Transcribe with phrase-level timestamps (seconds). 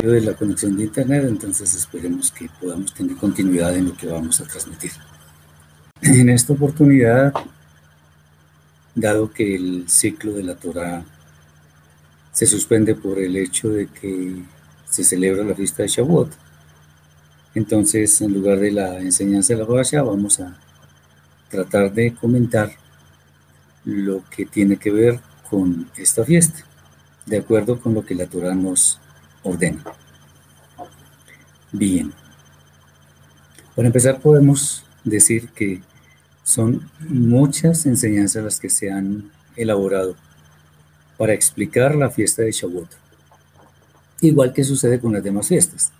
[0.00, 4.40] ve la conexión de internet, entonces esperemos que podamos tener continuidad en lo que vamos
[4.40, 4.92] a transmitir.
[6.02, 7.32] En esta oportunidad,
[8.94, 11.04] dado que el ciclo de la Torah
[12.32, 14.42] se suspende por el hecho de que
[14.88, 16.30] se celebra la fiesta de Shavuot,
[17.54, 20.56] entonces en lugar de la enseñanza de la Parashá vamos a
[21.48, 22.72] tratar de comentar
[23.84, 26.64] lo que tiene que ver con esta fiesta
[27.26, 28.98] de acuerdo con lo que la Torah nos
[29.44, 29.84] ordena.
[31.70, 32.12] Bien.
[33.76, 35.82] Para empezar podemos decir que
[36.42, 40.16] son muchas enseñanzas las que se han elaborado
[41.16, 42.88] para explicar la fiesta de Shavuot.
[44.20, 45.92] Igual que sucede con las demás fiestas.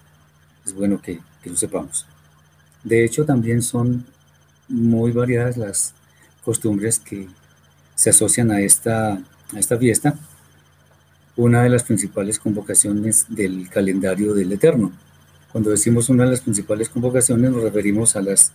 [0.64, 2.06] Es bueno que, que lo sepamos.
[2.82, 4.04] De hecho, también son
[4.68, 5.94] muy variadas las
[6.44, 7.28] costumbres que
[7.94, 10.16] se asocian a esta, a esta fiesta
[11.36, 14.92] una de las principales convocaciones del calendario del Eterno.
[15.52, 18.52] Cuando decimos una de las principales convocaciones nos referimos a las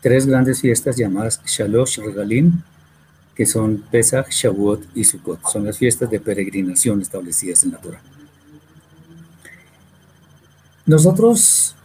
[0.00, 2.62] tres grandes fiestas llamadas Shalosh Regalim,
[3.34, 5.40] que son Pesach, Shavuot y Sukkot.
[5.50, 8.02] Son las fiestas de peregrinación establecidas en la Torah.
[10.86, 11.76] Nosotros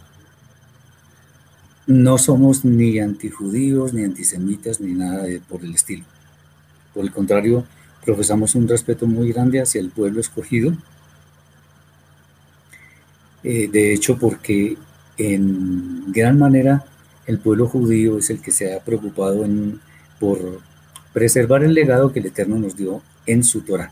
[1.87, 6.03] no somos ni antijudíos, ni antisemitas, ni nada por el estilo.
[6.93, 7.65] Por el contrario,
[8.05, 10.73] profesamos un respeto muy grande hacia el pueblo escogido.
[13.43, 14.77] Eh, de hecho, porque
[15.17, 16.85] en gran manera
[17.25, 19.79] el pueblo judío es el que se ha preocupado en,
[20.19, 20.61] por
[21.13, 23.91] preservar el legado que el Eterno nos dio en su Torah.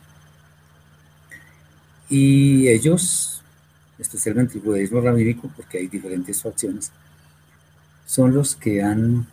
[2.10, 3.42] Y ellos,
[3.98, 6.92] especialmente el judaísmo rabínico, porque hay diferentes facciones,
[8.06, 9.26] son los que han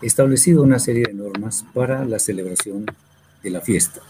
[0.00, 2.86] establecido una serie de normas para la celebración
[3.46, 4.00] de la fiesta.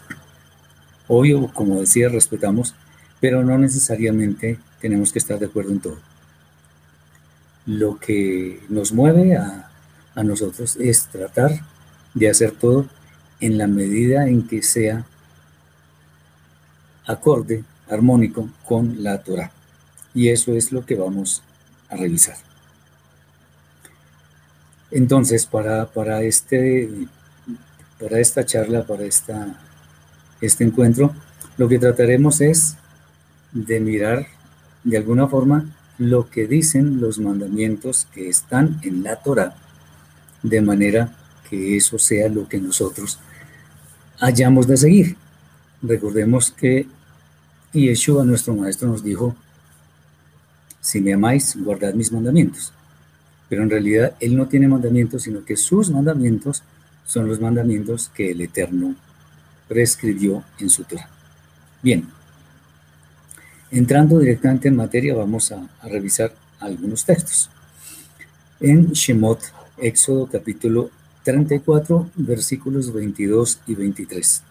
[1.08, 2.74] Obvio, como decía, respetamos,
[3.20, 5.98] pero no necesariamente tenemos que estar de acuerdo en todo.
[7.66, 9.70] Lo que nos mueve a,
[10.14, 11.50] a nosotros es tratar
[12.14, 12.86] de hacer todo
[13.40, 15.04] en la medida en que sea
[17.04, 19.52] acorde, armónico con la Torah.
[20.14, 21.42] Y eso es lo que vamos
[21.90, 22.38] a revisar.
[24.90, 26.88] Entonces, para, para este
[28.00, 29.58] para esta charla, para esta,
[30.40, 31.14] este encuentro,
[31.56, 32.76] lo que trataremos es
[33.52, 34.26] de mirar
[34.84, 39.56] de alguna forma lo que dicen los mandamientos que están en la Torah,
[40.43, 41.16] de manera
[41.48, 43.19] que eso sea lo que nosotros
[44.20, 45.16] hayamos de seguir.
[45.82, 46.87] Recordemos que
[47.72, 49.34] Yeshua, nuestro maestro, nos dijo,
[50.81, 52.72] si me amáis, guardad mis mandamientos.
[53.49, 56.62] Pero en realidad Él no tiene mandamientos, sino que sus mandamientos
[57.06, 58.94] son los mandamientos que el Eterno
[59.68, 61.08] prescribió en su Torah.
[61.82, 62.06] Bien,
[63.70, 67.48] entrando directamente en materia, vamos a, revisar algunos textos.
[68.60, 69.40] En Shemot,
[69.78, 70.90] Éxodo capítulo
[71.22, 74.42] 34, versículos 22 y 23,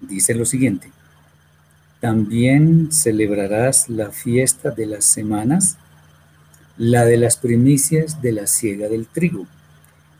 [0.00, 0.90] dice lo siguiente.
[2.00, 5.76] También celebrarás la fiesta de las semanas,
[6.78, 9.46] la de las primicias de la siega del trigo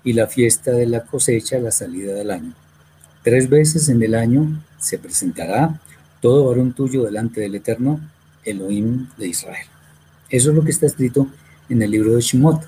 [0.04, 2.54] y la fiesta de la cosecha la salida del año.
[3.22, 5.80] Tres veces en el año se presentará
[6.20, 8.00] todo varón tuyo delante del Eterno,
[8.44, 9.66] Elohim de Israel.
[10.28, 11.28] Eso es lo que está escrito
[11.68, 12.62] en el libro de Shemot.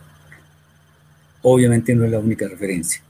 [1.43, 3.03] Obviamente no es la única referencia.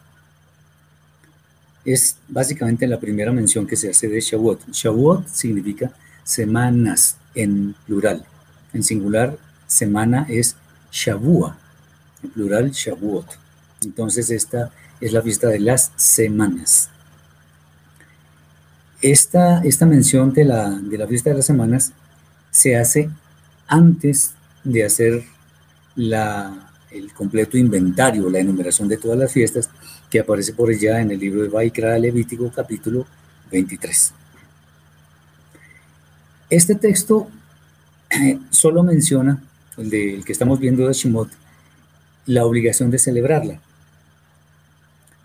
[1.84, 4.70] es básicamente la primera mención que se hace de Shavuot.
[4.70, 5.90] Shavuot significa
[6.22, 8.24] semanas en plural.
[8.72, 9.36] En singular,
[9.66, 10.56] semana es
[10.92, 11.58] Shavua.
[12.22, 13.41] En plural, Shavuot.
[13.84, 14.70] Entonces, esta
[15.00, 16.88] es la fiesta de las semanas.
[19.00, 21.92] Esta, esta mención de la, de la fiesta de las semanas
[22.50, 23.10] se hace
[23.66, 24.32] antes
[24.62, 25.24] de hacer
[25.96, 29.70] la, el completo inventario, la enumeración de todas las fiestas
[30.10, 33.06] que aparece por allá en el libro de Vaikra Levítico capítulo
[33.50, 34.12] 23.
[36.50, 37.28] Este texto
[38.10, 39.42] eh, solo menciona,
[39.78, 41.30] el, de, que estamos viendo de Shimot,
[42.26, 43.58] la obligación de celebrarla.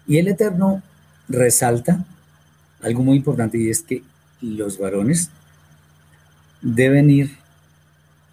[0.08, 0.82] Y el Eterno
[1.28, 2.06] resalta
[2.82, 4.04] algo muy importante y es que
[4.42, 5.30] los varones
[6.62, 7.38] deben ir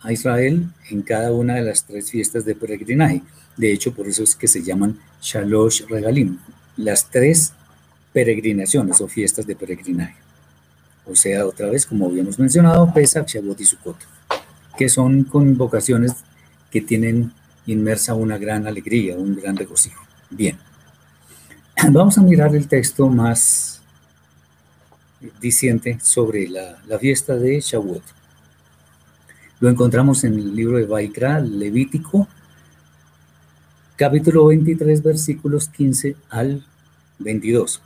[0.01, 3.23] a Israel en cada una de las tres fiestas de peregrinaje.
[3.57, 6.39] De hecho, por eso es que se llaman Shalosh Regalim,
[6.77, 7.53] las tres
[8.13, 10.15] peregrinaciones o fiestas de peregrinaje.
[11.07, 13.97] O sea, otra vez, como habíamos mencionado, Pesach, Shavuot y Sukkot,
[14.77, 16.13] que son convocaciones
[16.71, 17.33] que tienen
[17.67, 20.03] inmersa una gran alegría, un gran regocijo.
[20.31, 20.59] Bien,
[21.91, 23.81] vamos a mirar el texto más
[25.41, 28.03] diciente sobre la, fiesta de Shavuot.
[29.61, 32.29] Lo encontramos en el libro de Baikra, Levítico,
[33.97, 36.65] capítulo 23, versículos 15 al
[37.19, 37.81] 22.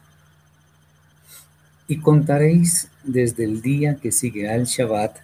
[1.88, 5.16] Y contaréis desde el día que sigue al Shabbat,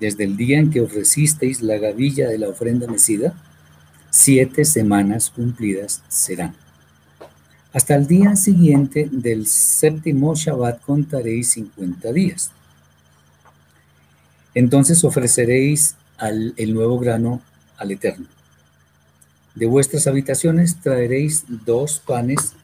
[0.00, 3.34] desde el día en que ofrecisteis la gavilla de la ofrenda mecida,
[4.10, 6.54] siete semanas cumplidas serán.
[7.72, 12.50] Hasta el día siguiente del séptimo Shabbat contaréis 50 días.
[14.54, 17.40] Entonces ofreceréis al, el nuevo grano
[17.76, 18.26] al Eterno.
[19.54, 22.54] De vuestras habitaciones traeréis dos panes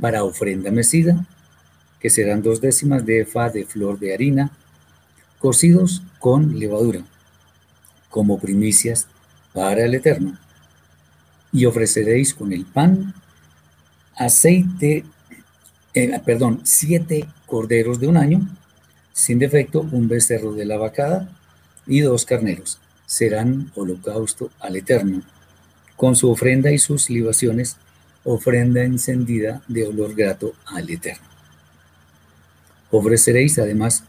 [0.00, 1.24] para ofrenda mecida,
[2.00, 4.50] que serán dos décimas de efa de flor de harina,
[5.38, 7.02] cocidos con levadura,
[8.10, 9.06] como primicias
[9.52, 10.36] para el Eterno.
[11.52, 13.14] Y ofreceréis con el pan
[14.18, 15.04] aceite,
[15.94, 18.46] eh, perdón, siete corderos de un año,
[19.12, 21.28] sin defecto, un becerro de la vacada
[21.86, 22.78] y dos carneros.
[23.06, 25.22] Serán holocausto al Eterno,
[25.96, 27.76] con su ofrenda y sus libaciones,
[28.24, 31.26] ofrenda encendida de olor grato al Eterno.
[32.90, 34.04] Ofreceréis además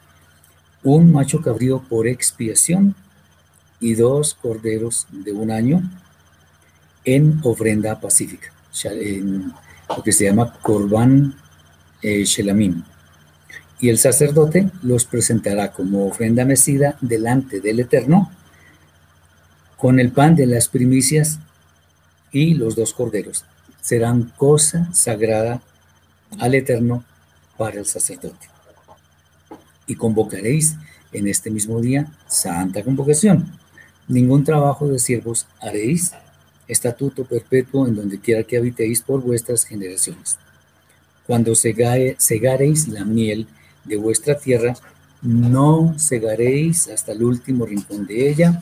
[0.83, 2.95] un macho cabrío por expiación
[3.79, 5.81] y dos corderos de un año
[7.05, 8.51] en ofrenda pacífica,
[9.95, 11.35] lo que se llama Corban
[12.01, 12.83] eh, Shelamim
[13.81, 18.31] y el sacerdote los presentará como ofrenda mecida delante del Eterno
[19.77, 21.39] con el pan de las primicias
[22.31, 23.45] y los dos corderos.
[23.81, 25.61] Serán cosa sagrada
[26.39, 27.05] al Eterno
[27.57, 28.49] para el sacerdote.
[29.87, 30.75] Y convocaréis
[31.13, 33.57] en este mismo día santa convocación.
[34.09, 36.11] Ningún trabajo de siervos haréis,
[36.69, 40.37] estatuto perpetuo en donde quiera que habitéis por vuestras generaciones.
[41.27, 43.47] Cuando segareis la miel
[43.83, 44.75] de vuestra tierra,
[45.21, 48.61] no cegaréis hasta el último rincón de ella,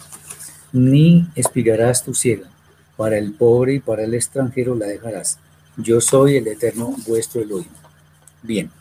[0.74, 2.50] ni espigarás tu ciega.
[2.96, 5.38] Para el pobre y para el extranjero la dejarás.
[5.78, 7.68] Yo soy el eterno vuestro Elohim.
[8.42, 8.72] Bien,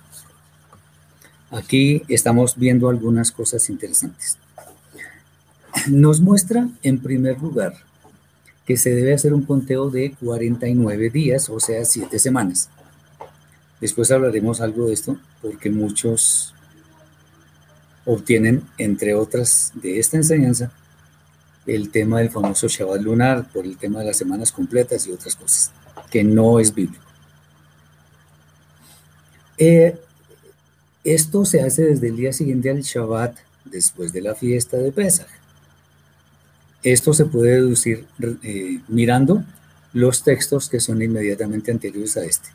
[1.50, 4.38] aquí estamos viendo algunas cosas interesantes.
[5.88, 7.85] Nos muestra, en primer lugar,
[8.66, 12.68] que se debe hacer un conteo de 49 días, o sea, 7 semanas.
[13.80, 16.54] Después hablaremos algo de esto porque muchos
[18.04, 20.72] obtienen, entre otras de esta enseñanza,
[21.66, 25.34] el tema del famoso Shabbat lunar por el tema de las semanas completas y otras
[25.36, 25.72] cosas,
[26.10, 27.04] que no es bíblico.
[29.58, 29.98] Eh,
[31.04, 35.28] esto se hace desde el día siguiente al Shabbat, después de la fiesta de Pesach.
[36.82, 38.06] Esto se puede deducir
[38.42, 39.44] eh, mirando
[39.92, 42.50] los textos que son inmediatamente anteriores a este.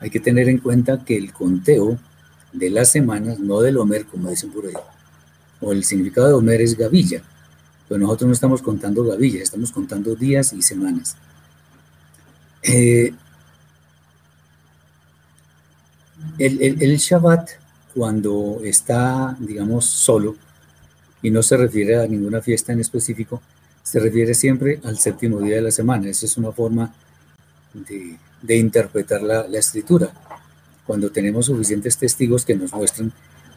[0.00, 1.98] Hay que tener en cuenta que el conteo
[2.52, 4.74] de las semanas, no del Homer, como dicen por ahí,
[5.60, 7.22] o el significado de Homer es gavilla,
[7.88, 11.16] pero nosotros no estamos contando gavilla, estamos contando días y semanas.
[12.62, 13.12] Eh,
[16.38, 17.50] el, el, Shabbat,
[17.94, 20.36] cuando está, digamos, solo
[21.22, 23.40] y no se refiere a ninguna fiesta en específico,
[23.84, 26.08] se refiere siempre al séptimo día de la semana.
[26.08, 26.92] Esa es una forma
[27.72, 30.10] de, interpretar la, la, escritura,
[30.86, 33.12] cuando tenemos suficientes testigos que nos muestran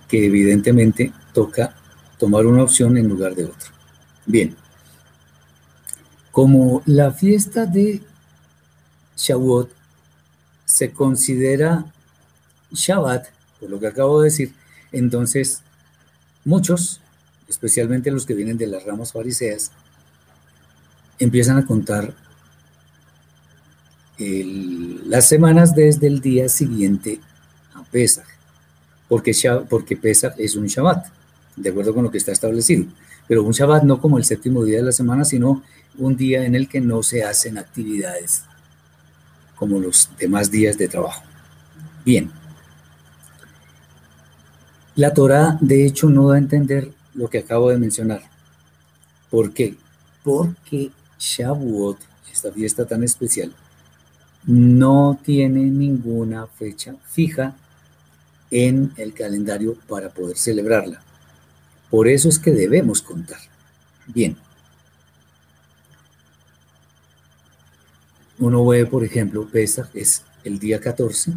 [0.08, 1.76] que evidentemente toca
[2.20, 3.72] tomar una opción en lugar de otra.
[4.26, 4.56] Bien,
[6.32, 8.02] como la fiesta de
[9.16, 9.72] Shavuot
[10.66, 11.86] se considera
[12.72, 13.28] Shabbat,
[13.60, 14.54] por lo que acabo de decir,
[14.92, 15.64] entonces
[16.44, 17.02] muchos,
[17.48, 19.72] especialmente los que vienen de las ramas fariseas,
[21.20, 22.14] empiezan a contar
[24.18, 27.22] las semanas desde el día siguiente
[27.76, 28.26] a Pesach,
[29.08, 29.34] porque,
[29.70, 31.08] porque Pesach es un Shabbat,
[31.56, 32.86] de acuerdo con lo que está establecido.
[33.28, 35.62] Pero un Shabbat no como el séptimo día de la semana, sino
[35.98, 38.44] un día en el que no se hacen actividades
[39.56, 41.24] como los demás días de trabajo.
[42.06, 42.32] Bien.
[44.96, 48.22] La Torah, de hecho, no da a entender lo que acabo de mencionar.
[49.30, 49.76] ¿Por qué?
[50.24, 51.98] Porque Shavuot,
[52.32, 53.54] esta fiesta tan especial,
[54.46, 57.56] no tiene ninguna fecha fija
[58.50, 61.02] en el calendario para poder celebrarla.
[61.90, 63.40] Por eso es que debemos contar.
[64.08, 64.38] Bien.
[68.40, 71.34] Uno ve, por ejemplo, Pesach es el día 14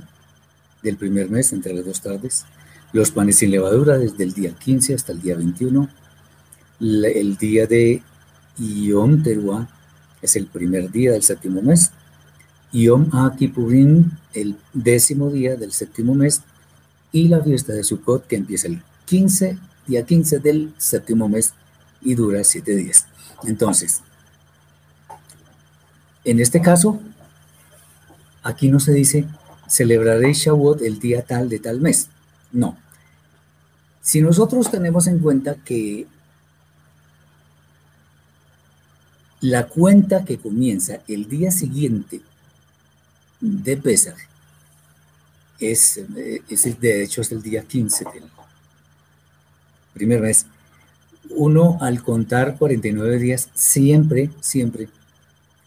[0.82, 2.44] del primer mes, entre las dos tardes.
[2.92, 5.88] Los panes sin levadura desde el día 15 hasta el día 21.
[6.80, 8.02] El día de
[8.60, 9.68] Yom Teruah
[10.22, 11.90] es el primer día del séptimo mes.
[12.72, 16.42] Yom HaKippurim, el décimo día del séptimo mes.
[17.12, 21.54] Y la fiesta de Sukkot, que empieza el 15, día 15 del séptimo mes
[22.02, 23.06] y dura siete días.
[23.44, 24.02] Entonces,
[26.24, 27.00] en este caso,
[28.42, 29.26] aquí no se dice
[29.70, 32.08] celebraré Shavuot el día tal de tal mes.
[32.52, 32.76] No.
[34.02, 36.06] Si nosotros tenemos en cuenta que
[39.40, 42.20] la cuenta que comienza el día siguiente
[43.40, 44.16] de Pesach
[45.58, 48.24] es, eh, el, de hecho es el día 15 del
[49.94, 50.46] primer mes.
[51.30, 54.88] Uno al contar 49 días siempre, siempre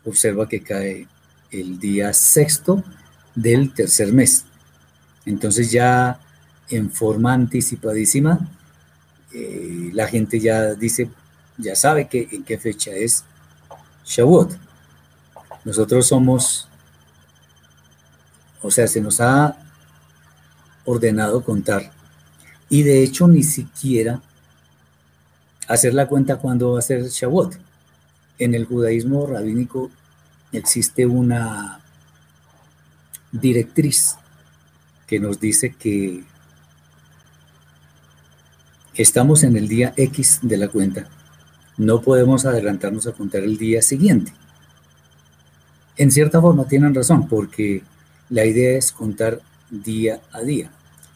[0.03, 1.07] observa que cae
[1.51, 2.83] el día sexto
[3.35, 4.45] del tercer mes.
[5.25, 6.19] Entonces ya
[6.69, 8.39] en forma anticipadísima,
[9.33, 11.09] eh, la gente ya dice,
[11.57, 13.23] ya sabe que, en qué fecha es
[14.05, 14.57] Shavuot.
[15.65, 16.67] Nosotros somos,
[18.61, 19.57] o sea, se nos ha
[20.85, 21.91] ordenado contar.
[22.69, 24.21] Y de hecho ni siquiera
[25.67, 27.57] hacer la cuenta cuando va a ser Shavuot.
[28.39, 29.91] En el judaísmo rabínico
[30.51, 31.79] existe una
[33.31, 34.15] directriz
[35.07, 36.23] que nos dice que
[38.95, 41.07] estamos en el día X de la cuenta,
[41.77, 44.33] no podemos adelantarnos a contar el día siguiente.
[45.97, 47.83] En cierta forma tienen razón, porque
[48.29, 49.39] la idea es contar
[49.69, 50.71] día a día.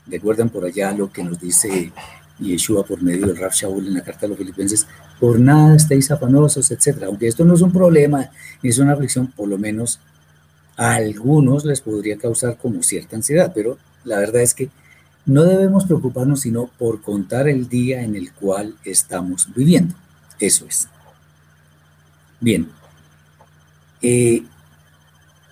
[0.08, 1.92] Recuerdan por allá lo que nos dice
[2.40, 4.88] Yeshua por medio del Rav Shaul en la carta a los filipenses,
[5.20, 7.04] por nada estéis afanosos, etc.
[7.06, 8.30] Aunque esto no es un problema
[8.62, 10.00] ni es una aflicción, por lo menos
[10.76, 14.70] a algunos les podría causar como cierta ansiedad, pero la verdad es que
[15.26, 19.96] no debemos preocuparnos sino por contar el día en el cual estamos viviendo.
[20.40, 20.88] Eso es.
[22.40, 22.70] Bien.
[24.02, 24.44] Eh,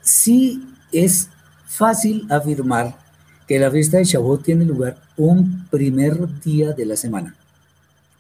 [0.02, 1.30] sí es
[1.66, 2.98] fácil afirmar
[3.48, 7.36] que la fiesta de Shavuot tiene lugar un primer día de la semana.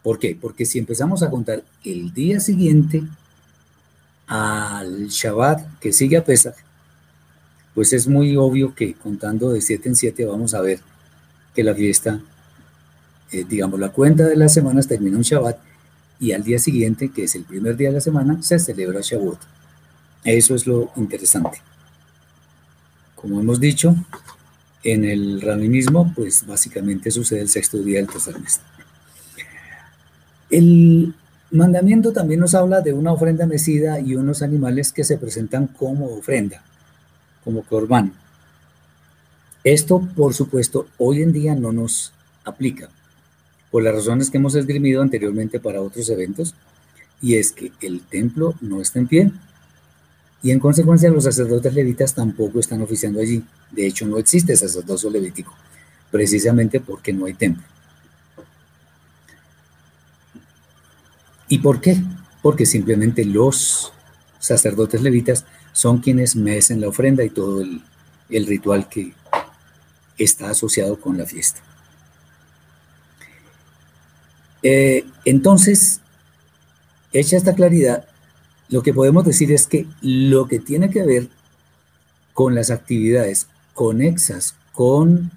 [0.03, 0.38] ¿Por qué?
[0.39, 3.03] Porque si empezamos a contar el día siguiente
[4.27, 6.55] al Shabbat que sigue a Pesach,
[7.74, 10.79] pues es muy obvio que contando de 7 en 7 vamos a ver
[11.53, 12.22] que la fiesta,
[13.31, 15.57] eh, digamos, la cuenta de las semanas termina un Shabbat
[16.19, 19.39] y al día siguiente, que es el primer día de la semana, se celebra Shavuot.
[20.24, 21.62] Eso es lo interesante.
[23.15, 23.95] Como hemos dicho,
[24.84, 28.60] en el rabinismo, pues básicamente sucede el sexto día del tercer mes.
[30.50, 31.13] El
[31.51, 36.05] mandamiento también nos habla de una ofrenda mecida y unos animales que se presentan como
[36.07, 36.62] ofrenda,
[37.43, 38.13] como corbán.
[39.63, 42.89] Esto, por supuesto, hoy en día no nos aplica,
[43.75, 46.55] por las razones que hemos esgrimido anteriormente para otros eventos,
[47.22, 49.32] y es que el templo no está en pie,
[50.41, 53.44] y en consecuencia los sacerdotes levitas tampoco están oficiando allí.
[53.72, 55.53] De hecho, no existe sacerdocio levítico,
[56.10, 57.65] precisamente porque no hay templo.
[61.50, 62.01] ¿Y por qué?
[62.41, 63.91] Porque simplemente los
[64.39, 67.82] sacerdotes levitas son quienes mecen la ofrenda y todo el,
[68.29, 69.13] ritual que
[70.17, 71.60] está asociado con la fiesta.
[74.67, 76.01] Eh, entonces,
[77.13, 78.07] hecha esta claridad,
[78.67, 81.27] lo que podemos decir es que lo que tiene que ver
[82.34, 85.29] con las actividades conexas con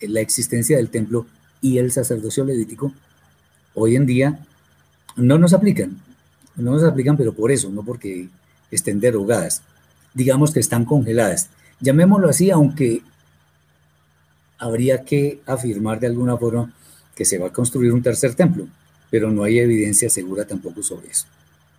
[0.00, 1.26] la existencia del templo
[1.60, 2.92] y el sacerdocio levítico,
[3.74, 4.44] hoy en día
[5.14, 5.98] no nos aplican.
[6.56, 8.28] No nos aplican, pero por eso, no porque
[8.72, 9.62] estén derogadas.
[10.12, 11.50] Digamos que están congeladas.
[11.78, 13.02] Llamémoslo así, aunque
[14.58, 16.72] habría que afirmar de alguna forma
[17.16, 18.68] que se va a construir un tercer templo,
[19.10, 21.26] pero no hay evidencia segura tampoco sobre eso.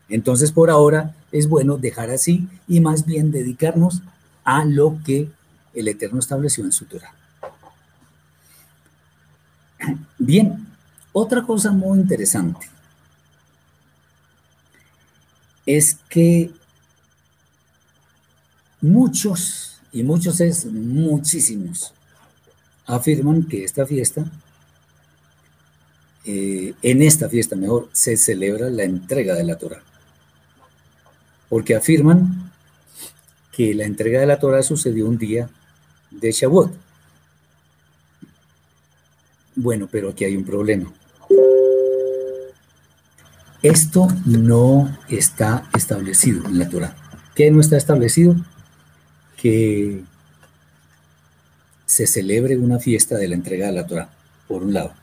[0.09, 4.01] Entonces, por ahora es bueno dejar así y más bien dedicarnos
[4.43, 5.29] a lo que
[5.73, 7.13] el Eterno estableció en su Torah.
[10.17, 10.67] Bien,
[11.13, 12.67] otra cosa muy interesante
[15.65, 16.49] es que
[18.81, 21.93] muchos, y muchos es muchísimos,
[22.85, 24.25] afirman que esta fiesta,
[26.29, 29.81] eh, en esta fiesta mejor, se celebra la entrega de la Torah.
[31.47, 32.51] Porque afirman
[33.53, 35.49] que la entrega de la Torah sucedió un día
[36.11, 36.73] de Shavuot.
[39.55, 40.91] Bueno, pero aquí hay un problema.
[43.63, 46.93] Esto no está establecido en la Torah.
[47.35, 48.35] ¿Qué no está establecido?
[49.37, 50.03] Que
[51.85, 54.09] se celebre una fiesta de la entrega de la Torah,
[54.49, 54.93] por un lado.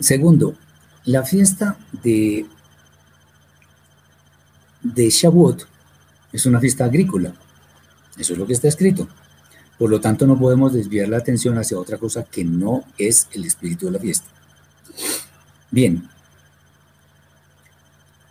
[0.00, 0.54] Segundo,
[1.04, 2.46] la fiesta de,
[4.82, 5.66] de Shavuot
[6.32, 7.32] es una fiesta agrícola.
[8.16, 9.08] Eso es lo que está escrito.
[9.78, 13.44] Por lo tanto, no podemos desviar la atención hacia otra cosa que no es el
[13.44, 14.28] espíritu de la fiesta.
[15.70, 16.08] Bien.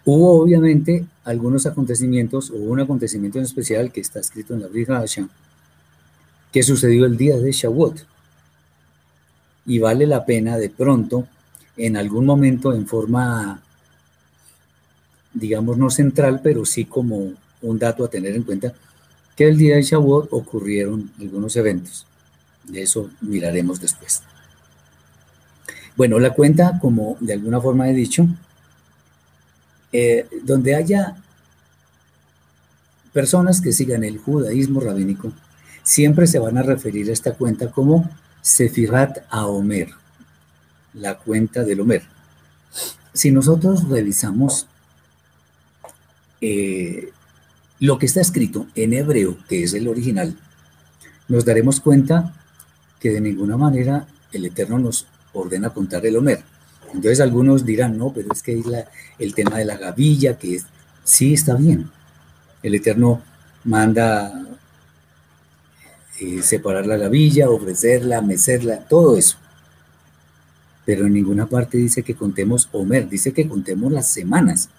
[0.05, 5.29] Hubo obviamente algunos acontecimientos, o un acontecimiento en especial que está escrito en la Hashem,
[6.51, 8.05] que sucedió el día de Shavuot.
[9.65, 11.27] Y vale la pena de pronto,
[11.85, 13.61] en algún momento, en forma,
[15.33, 18.73] digamos, no central, pero sí como un dato a tener en cuenta,
[19.35, 22.05] que el día de Shavuot ocurrieron algunos eventos.
[22.65, 24.21] De eso miraremos después.
[25.95, 28.27] Bueno, la cuenta, como de alguna forma he dicho,
[29.91, 31.15] eh, donde haya
[33.13, 35.33] personas que sigan el judaísmo rabínico,
[35.83, 38.09] siempre se van a referir a esta cuenta como
[38.41, 39.89] Sefirat Aomer,
[40.93, 42.03] la cuenta del Omer.
[43.13, 44.67] Si nosotros revisamos
[46.39, 47.11] eh,
[47.79, 50.37] lo que está escrito en hebreo, que es el original,
[51.27, 52.33] nos daremos cuenta
[52.99, 56.43] que de ninguna manera el Eterno nos ordena contar el Omer.
[56.93, 58.65] Entonces algunos dirán, no, pero es que es
[59.17, 60.65] el tema de la gavilla, que es,
[61.03, 61.89] sí está bien.
[62.61, 63.21] El Eterno
[63.63, 64.33] manda
[66.19, 69.37] eh, separar la gavilla, ofrecerla, mecerla, todo eso.
[70.85, 74.69] Pero en ninguna parte dice que contemos Omer, dice que contemos las semanas.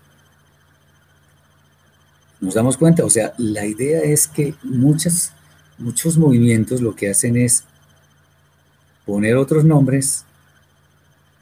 [2.41, 5.33] Nos damos cuenta, o sea, la idea es que muchas,
[5.79, 7.65] muchos movimientos lo que hacen es
[9.07, 10.25] poner otros nombres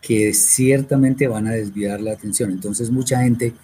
[0.03, 2.51] que ciertamente van a desviar la atención.
[2.51, 3.55] Entonces mucha gente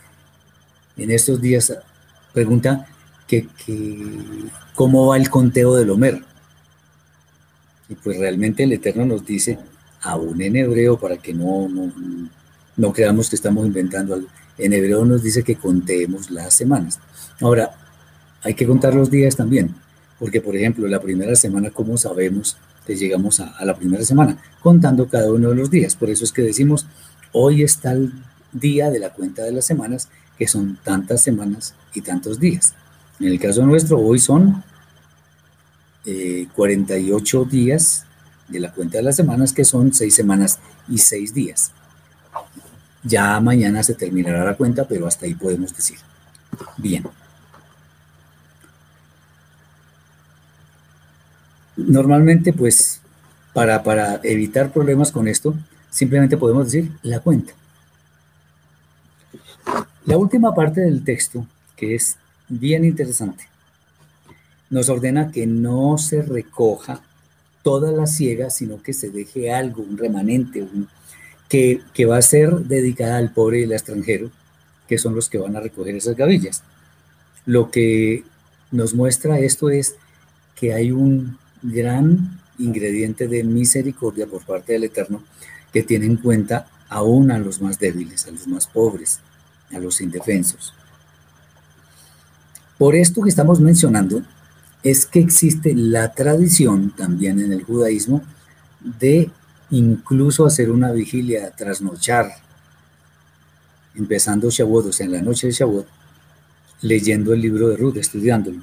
[0.96, 1.72] en estos días
[2.32, 2.86] pregunta
[3.26, 3.48] que,
[4.74, 6.22] cómo va el conteo del Homer.
[7.88, 9.58] Y pues realmente el Eterno nos dice,
[10.06, 11.68] aún en hebreo, para que no,
[12.76, 17.00] no, creamos que estamos inventando algo, en hebreo nos dice que contemos las semanas.
[17.40, 17.74] Ahora,
[18.42, 19.74] hay que contar los días también,
[20.18, 24.38] porque por ejemplo, la primera semana, ¿cómo sabemos que llegamos a, la primera semana?
[24.62, 25.96] Contando cada uno de los días.
[25.96, 26.86] Por eso es que decimos,
[27.32, 28.12] hoy está el
[28.52, 32.74] día de la cuenta de las semanas, que son tantas semanas y tantos días.
[33.18, 34.62] En el caso nuestro, hoy son
[36.54, 38.05] 48 eh, días
[38.48, 41.72] de la cuenta de las semanas, que son 6 semanas y 6 días.
[43.02, 45.98] Ya mañana se terminará la cuenta, pero hasta ahí podemos decir.
[46.76, 47.04] Bien.
[51.76, 53.00] Normalmente, pues,
[53.52, 55.54] para, para evitar problemas con esto,
[55.90, 57.52] simplemente podemos decir la cuenta.
[60.04, 62.16] La última parte del texto, que es
[62.48, 63.48] bien interesante,
[64.70, 67.00] nos ordena que no se recoja
[67.66, 70.64] toda la ciega, sino que se deje algo, un remanente,
[71.48, 74.30] que, que, va a ser dedicada al pobre y al extranjero,
[74.86, 76.62] que son los que van a recoger esas gavillas.
[77.44, 78.22] Lo que
[78.70, 79.96] nos muestra esto es
[80.54, 85.24] que hay un gran ingrediente de misericordia por parte del Eterno
[85.72, 89.18] que tiene en cuenta aún a los más débiles, a los más pobres,
[89.74, 90.72] a los indefensos.
[92.78, 94.22] Por esto que estamos mencionando,
[94.86, 98.22] es que existe la tradición también en el judaísmo
[98.80, 99.32] de
[99.70, 102.30] incluso hacer una vigilia, trasnochar,
[103.96, 105.88] empezando Shavuot, o sea, en la noche de Shavuot,
[106.82, 108.60] leyendo el libro de Ruth, estudiándolo.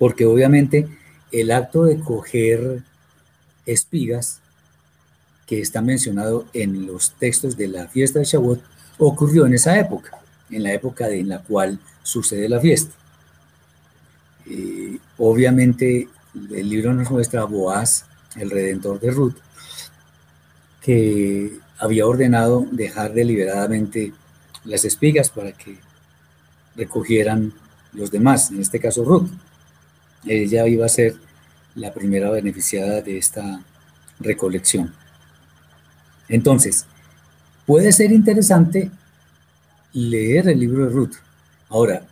[0.00, 0.88] Porque obviamente
[1.30, 2.82] el acto de coger
[3.66, 4.40] espigas,
[5.46, 8.60] que está mencionado en los textos de la fiesta de Shavuot,
[8.98, 10.18] ocurrió en esa época,
[10.50, 12.92] en la época en la cual sucede la fiesta.
[15.18, 18.04] Obviamente el libro nos muestra a Boaz,
[18.36, 19.36] el redentor de Ruth,
[20.82, 24.12] que había ordenado dejar deliberadamente
[24.64, 25.78] las espigas para que
[26.74, 27.52] recogieran
[27.92, 29.30] los demás, en este caso Ruth.
[30.26, 31.16] Ella iba a ser
[31.74, 33.62] la primera beneficiada de esta
[34.20, 34.94] recolección.
[36.28, 36.86] Entonces,
[37.66, 38.90] puede ser interesante
[39.92, 41.14] leer el libro de Ruth.
[41.68, 42.06] Ahora,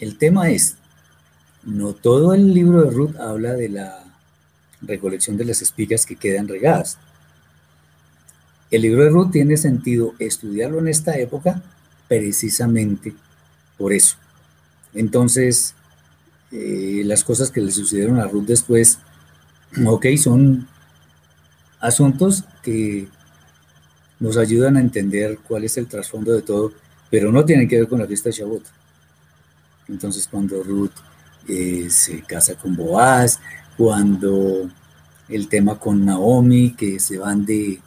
[0.00, 0.76] el tema es,
[1.64, 4.04] no todo el libro de Ruth habla de la
[4.80, 6.98] recolección de las espigas que quedan regadas.
[8.70, 11.62] El libro de Ruth tiene sentido estudiarlo en esta época
[12.06, 13.14] precisamente
[13.76, 14.16] por eso.
[14.94, 15.74] Entonces,
[16.50, 18.98] eh, las cosas que le sucedieron a Ruth después,
[19.86, 20.68] ok, son
[21.80, 23.08] asuntos que
[24.20, 26.72] nos ayudan a entender cuál es el trasfondo de todo,
[27.10, 28.64] pero no tienen que ver con la fiesta de Shavuot.
[29.88, 30.92] Entonces, cuando Ruth
[31.48, 33.40] eh, se casa con Boaz,
[33.76, 34.68] cuando
[35.28, 37.80] el tema con Naomi, que se van de,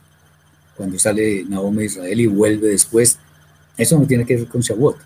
[0.75, 3.19] cuando sale Naomi de Israel y vuelve después,
[3.77, 4.97] eso no tiene que ver con Shavuot.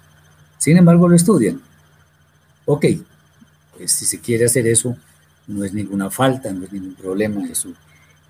[0.58, 1.62] Sin embargo, lo estudian.
[2.66, 2.86] Ok,
[3.78, 4.98] pues si se quiere hacer eso,
[5.48, 7.46] no es ninguna falta, no es ningún problema.
[7.48, 7.70] Eso,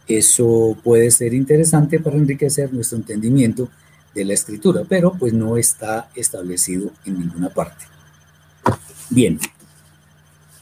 [0.07, 3.69] eso puede ser interesante para enriquecer nuestro entendimiento
[4.13, 7.85] de la escritura, pero pues no está establecido en ninguna parte.
[9.11, 9.39] Bien,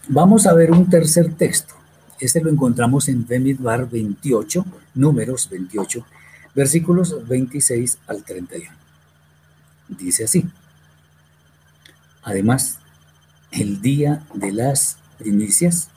[0.09, 1.75] vamos a ver un tercer texto.
[2.19, 6.05] Este lo encontramos en Bemidbar 28, números 28,
[6.53, 8.69] versículos 26 al 31.
[9.87, 10.45] Dice así.
[12.21, 12.79] Además,
[13.51, 15.87] el día de las primicias,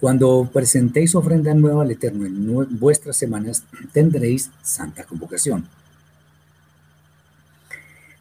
[0.00, 5.68] cuando presentéis ofrenda nueva al Eterno en vuestras semanas, tendréis santa convocación.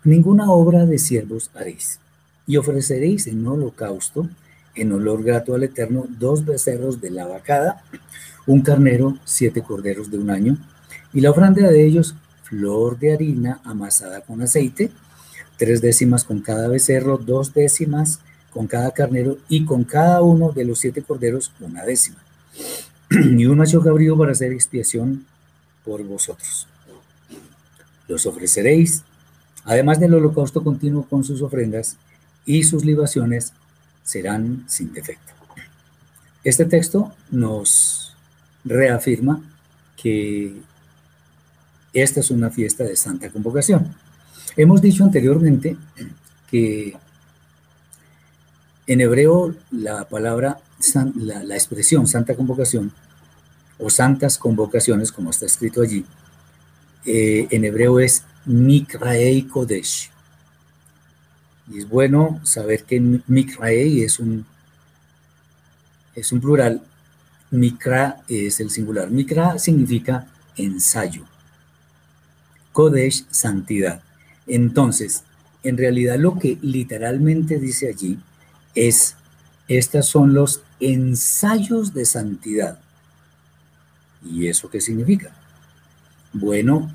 [0.04, 2.00] Ninguna obra de siervos haréis,
[2.48, 4.28] y ofreceréis en holocausto,
[4.76, 7.84] en olor grato al Eterno, dos becerros de la vacada,
[8.46, 10.58] un carnero, siete corderos de un año,
[11.14, 14.92] y la ofrenda de ellos, flor de harina amasada con aceite,
[15.58, 18.20] tres décimas con cada becerro, dos décimas
[18.52, 22.18] con cada carnero y con cada uno de los siete corderos una décima.
[23.10, 25.26] y un macho cabrío para hacer expiación
[25.86, 26.68] por vosotros.
[28.08, 29.04] Los ofreceréis,
[29.64, 31.98] además del holocausto continuo con sus ofrendas
[32.46, 33.54] y sus libaciones
[34.04, 35.34] serán sin defecto.
[36.44, 38.16] Este texto nos
[38.66, 39.42] reafirma
[39.96, 40.54] que
[41.94, 43.96] esta es una fiesta de santa convocación.
[44.58, 45.78] Hemos dicho anteriormente
[46.50, 46.98] que
[48.88, 50.60] en hebreo la palabra,
[51.16, 52.92] la, expresión santa convocación
[53.80, 56.06] o santas convocaciones, como está escrito allí,
[57.06, 60.13] eh, en hebreo es Mikraei Kodesh.
[61.72, 64.46] Y es bueno saber que Mikraei es un,
[66.16, 66.82] es un plural,
[67.54, 69.12] Mikra es el singular.
[69.12, 71.24] Mikra significa ensayo.
[72.72, 74.02] Kodesh, santidad.
[74.48, 75.24] Entonces,
[75.62, 78.18] en realidad lo que literalmente dice allí
[78.74, 79.16] es,
[79.68, 82.80] estos son los ensayos de santidad.
[84.26, 85.32] ¿Y eso qué significa?
[86.34, 86.92] Bueno,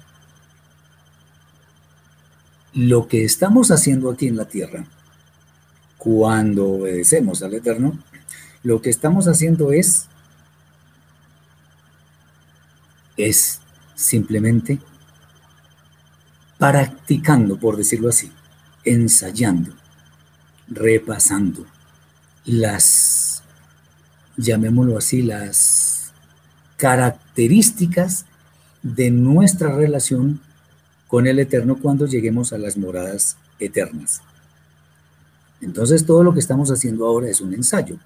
[2.75, 4.85] lo que estamos haciendo aquí en la tierra,
[5.97, 7.99] cuando obedecemos al Eterno,
[8.63, 10.07] lo que estamos haciendo es,
[13.17, 13.61] es
[13.95, 14.79] simplemente
[16.59, 18.33] practicando, por decirlo así,
[18.85, 19.73] ensayando,
[20.69, 21.67] repasando
[22.45, 23.43] las,
[24.37, 26.13] llamémoslo así, las
[26.77, 28.25] características
[28.83, 30.41] de nuestra relación
[31.09, 34.23] con el Eterno cuando lleguemos a las moradas eternas.
[35.61, 37.97] Entonces todo lo que estamos haciendo ahora es un ensayo.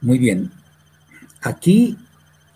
[0.00, 0.50] Muy bien,
[1.42, 1.98] aquí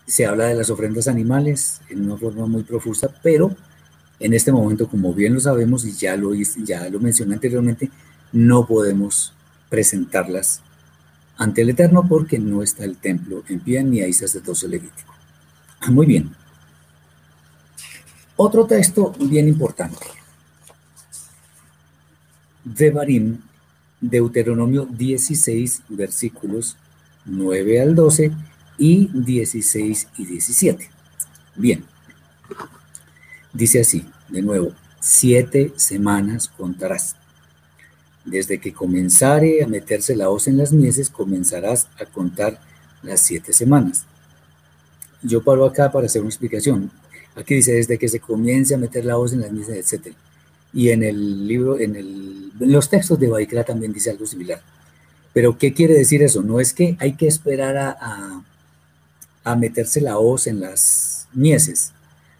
[0.07, 3.55] se habla de las ofrendas animales en una forma muy profusa, pero
[4.19, 7.91] en este momento, como bien lo sabemos y ya lo, ya lo mencioné anteriormente,
[8.31, 9.33] no podemos
[9.69, 10.61] presentarlas
[11.37, 15.13] ante el Eterno porque no está el templo en pie ni hay sacerdocio levítico.
[15.89, 16.31] Muy bien.
[18.37, 20.05] Otro texto bien importante.
[22.63, 23.41] Devarim,
[23.99, 26.77] Deuteronomio 16, versículos
[27.25, 28.31] 9 al 12
[28.77, 30.89] y 16 y 17.
[31.55, 31.83] Bien.
[33.53, 37.15] Dice así, de nuevo, siete semanas contarás.
[38.23, 42.59] Desde que comenzare a meterse la hoz en las mieses, comenzarás a contar
[43.01, 44.05] las siete semanas.
[45.23, 46.91] Yo paro acá para hacer una explicación.
[47.37, 50.15] Aquí dice, desde que se comience a meter la hoz en las mieses, etc.
[50.73, 54.59] Y en el libro, en, el, los textos de Baikra también dice algo similar.
[55.33, 56.41] Pero ¿qué quiere decir eso?
[56.41, 58.43] No es que hay que esperar a,
[59.43, 61.93] a, meterse la hoz en las mieses.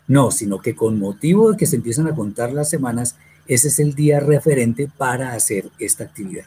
[0.08, 3.78] No, sino que con motivo de que se empiezan a contar las semanas, ese es
[3.78, 6.46] el día referente para hacer esta actividad.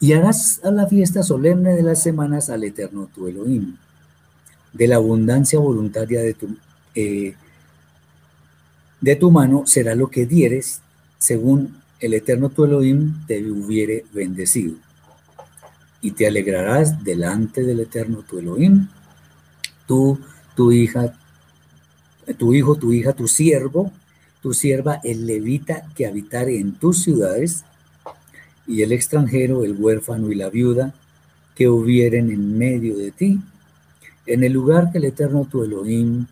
[0.00, 3.76] Y harás a la fiesta solemne de las semanas al eterno tu Elohim,
[4.72, 6.56] de la abundancia voluntaria de tu,
[6.96, 7.34] eh,
[9.00, 10.80] de tu mano será lo que dieres,
[11.18, 14.74] según el eterno tu Elohim te hubiere bendecido.
[16.00, 18.88] Y te alegrarás delante del eterno tu Elohim,
[19.86, 20.18] tú,
[20.56, 21.14] tu hija,
[22.38, 23.92] tu hijo, tu hija, tu siervo,
[24.42, 27.64] tu sierva, el levita que habitare en tus ciudades,
[28.66, 30.92] y el extranjero, el huérfano y la viuda
[31.54, 33.40] que hubieren en medio de ti,
[34.26, 36.26] en el lugar que el eterno tu Elohim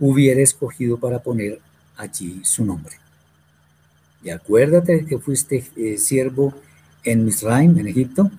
[0.00, 1.60] hubiera escogido para poner
[1.96, 2.96] allí su nombre.
[4.24, 6.54] Y acuérdate que fuiste eh, siervo
[7.04, 8.30] en Misraim, en Egipto,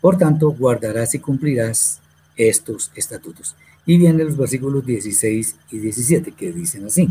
[0.00, 2.00] por tanto guardarás y cumplirás
[2.36, 3.54] estos estatutos.
[3.86, 7.08] Y vienen los versículos 16 y 17 que dicen así.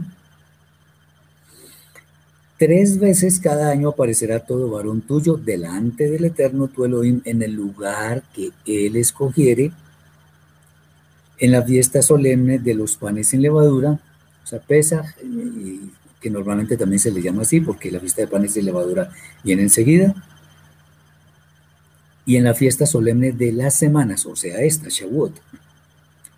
[2.58, 7.54] Tres veces cada año aparecerá todo varón tuyo delante del Eterno tu Elohim en el
[7.54, 9.72] lugar que él escogiere
[11.42, 14.00] en la fiesta solemne de los panes sin levadura,
[14.44, 15.16] o sea, pesa,
[16.22, 19.10] que normalmente también se le llama así porque la fiesta de panes sin levadura
[19.44, 20.14] viene enseguida,
[22.28, 25.34] y en la fiesta solemne de las semanas, o sea, esta, Shavuot,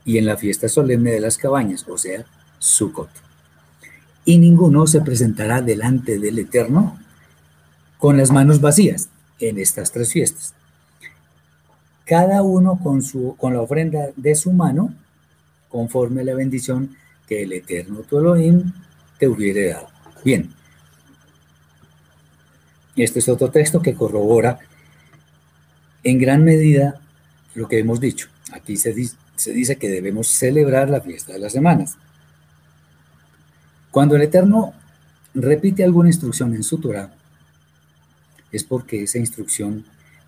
[0.06, 2.26] y en la fiesta solemne de las cabañas, o sea,
[2.60, 3.10] Sukkot.
[4.24, 6.98] Y ninguno se presentará delante del Eterno
[7.98, 10.56] con las manos vacías en estas tres fiestas
[12.06, 14.94] cada uno con, su, con la ofrenda de su mano,
[15.70, 16.96] conforme a la bendición
[17.28, 18.72] que el eterno tu Elohim
[19.18, 19.88] te hubiere dado.
[20.24, 20.54] Bien,
[22.96, 24.60] este es otro texto que corrobora
[26.04, 27.02] en gran medida
[27.56, 28.28] lo que hemos dicho.
[28.52, 28.94] Aquí se,
[29.36, 31.98] se dice que debemos celebrar la fiesta de las semanas.
[33.90, 34.74] Cuando el Eterno
[35.34, 37.14] repite alguna instrucción en su Torah,
[38.52, 39.86] es porque esa instrucción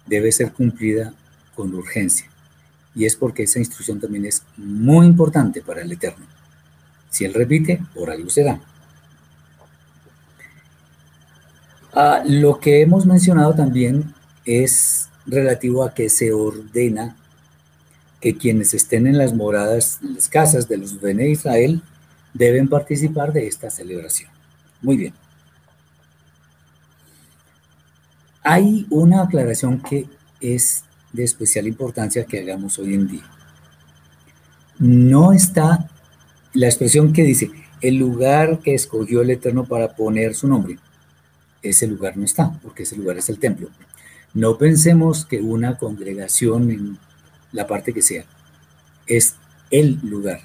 [0.07, 1.13] debe ser cumplida
[1.56, 2.28] con urgencia.
[2.94, 6.26] Y es porque esa instrucción también es muy importante para el Eterno.
[7.10, 8.60] Si Él repite, por algo será.
[11.94, 14.13] Ah, lo que hemos mencionado también
[14.46, 17.15] es relativo a que se ordena
[18.20, 21.82] que quienes estén en las moradas, en las casas de los Bene Israel,
[22.34, 24.30] deben participar de esta celebración.
[24.82, 25.13] Muy bien.
[28.44, 30.08] Hay una aclaración que
[30.39, 30.84] es
[31.15, 33.23] de especial importancia que hagamos hoy en día.
[34.78, 35.89] No está
[36.54, 37.51] la expresión que dice,
[37.82, 40.78] el lugar que escogió el Eterno para poner su nombre.
[41.62, 43.69] Ese lugar no está, porque ese lugar es el templo.
[44.34, 46.97] No pensemos que una congregación en
[47.51, 48.25] la parte que sea
[49.08, 49.36] es
[49.71, 50.41] el lugar.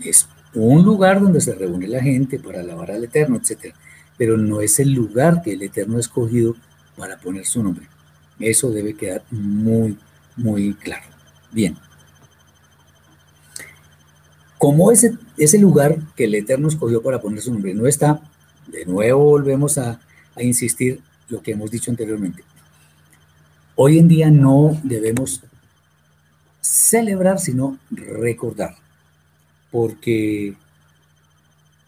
[0.00, 3.74] Es un lugar donde se reúne la gente para alabar al Eterno, etc.
[4.16, 6.56] Pero no es el lugar que el Eterno ha escogido
[6.96, 7.86] para poner su nombre.
[8.38, 9.98] Eso debe quedar muy,
[10.36, 11.06] muy claro.
[11.52, 11.76] Bien.
[14.58, 15.16] Como ese,
[15.58, 18.20] lugar que el Eterno escogió para poner su nombre no está,
[18.66, 20.00] de nuevo volvemos a
[20.38, 22.42] insistir lo que hemos dicho anteriormente.
[23.76, 25.42] Hoy en día no debemos
[26.60, 28.76] celebrar, sino recordar,
[29.70, 30.54] porque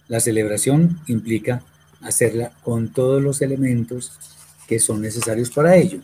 [0.09, 1.63] la celebración implica
[2.03, 4.13] hacerla con todos los elementos
[4.67, 6.01] que son necesarios para ello.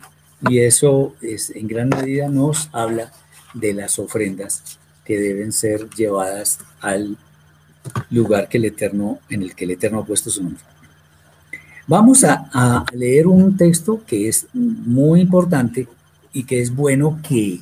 [0.49, 3.13] Y eso es, en gran medida nos habla
[3.55, 7.17] de las ofrendas que deben ser llevadas al
[8.11, 10.63] lugar que el Eterno, en el que el Eterno ha puesto su nombre.
[11.87, 15.89] Vamos a, leer un texto que es muy importante
[16.33, 17.61] y que es bueno que,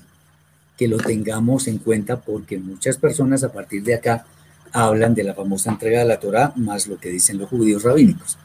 [0.76, 4.26] que lo tengamos en cuenta porque muchas personas a partir de acá
[4.72, 8.36] hablan de la famosa entrega de la Torah más lo que dicen los judíos rabínicos.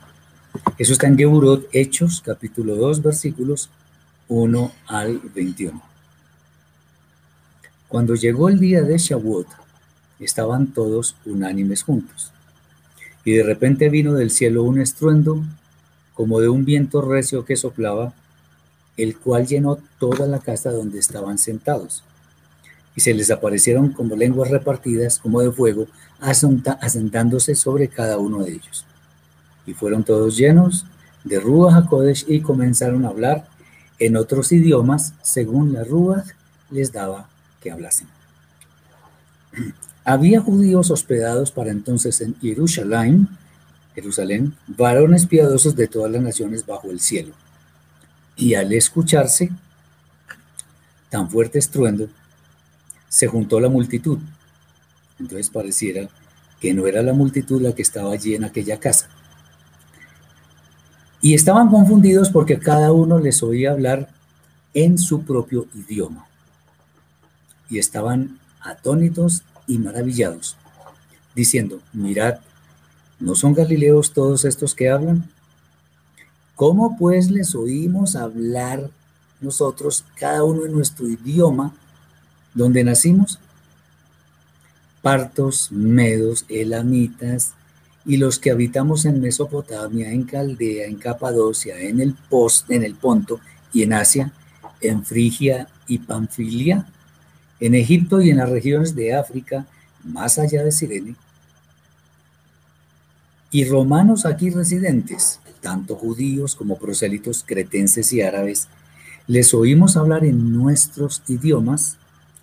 [0.77, 3.69] Eso está en Geburot, Hechos, capítulo 2, versículos
[4.27, 5.81] 1 al 21.
[7.87, 9.47] Cuando llegó el día de Shavuot,
[10.19, 12.31] estaban todos unánimes juntos.
[13.23, 15.43] Y de repente vino del cielo un estruendo,
[16.13, 18.13] como de un viento recio que soplaba,
[18.97, 22.03] el cual llenó toda la casa donde estaban sentados.
[22.95, 25.87] Y se les aparecieron como lenguas repartidas, como de fuego,
[26.19, 28.85] asentándose sobre cada uno de ellos.
[29.67, 30.85] Y fueron todos llenos
[31.23, 33.54] de Ruach HaKodesh y comenzaron a hablar
[33.99, 36.27] en otros idiomas según la Ruach
[36.69, 37.29] les daba
[37.61, 38.07] que hablasen.
[40.03, 43.27] Había judíos hospedados para entonces en Jerusalén,
[43.95, 47.33] Jerusalén, varones piadosos de todas las naciones bajo el cielo.
[48.35, 49.51] Y al escucharse
[51.09, 52.09] tan fuerte estruendo,
[53.07, 54.19] se juntó la multitud.
[55.17, 56.09] Entonces pareciera
[56.59, 59.09] que no era la multitud la que estaba allí en aquella casa.
[61.25, 64.09] Y estaban confundidos porque cada uno les oía hablar
[64.75, 66.27] en su propio idioma.
[67.67, 70.55] Y estaban atónitos y maravillados,
[71.33, 72.41] diciendo, mirad,
[73.19, 75.27] ¿no son galileos todos estos que hablan?
[76.53, 78.91] ¿Cómo pues les oímos hablar
[79.41, 81.73] nosotros, cada uno en nuestro idioma,
[82.53, 83.39] donde nacimos?
[85.01, 87.55] Partos, medos, elamitas,
[88.05, 92.95] y los que habitamos en Mesopotamia, en Caldea, en Capadocia, en el, Post, en el
[92.95, 93.39] Ponto
[93.73, 94.31] y en Asia,
[94.79, 96.85] en Frigia y Panfilia,
[97.59, 99.65] en Egipto y en las regiones de África,
[100.03, 101.15] más allá de Sirene,
[103.49, 108.67] y romanos aquí residentes, tanto judíos como prosélitos cretenses y árabes,
[109.27, 111.97] les oímos hablar en nuestros idiomas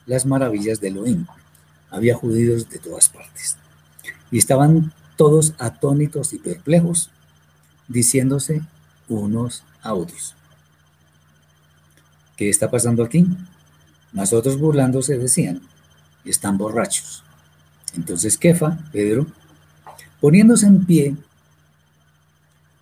[0.07, 1.27] las maravillas de Elohim.
[1.91, 3.57] Había judíos de todas partes.
[4.31, 4.93] Y estaban
[5.23, 7.09] todos atónitos y perplejos,
[7.87, 8.61] diciéndose
[9.09, 10.35] unos a otros.
[12.37, 13.25] ¿Qué está pasando aquí?
[14.13, 15.63] Nosotros burlándose decían,
[16.25, 17.23] están borrachos.
[17.95, 19.29] Entonces Kefa, Pedro,
[20.21, 21.15] poniéndose en pie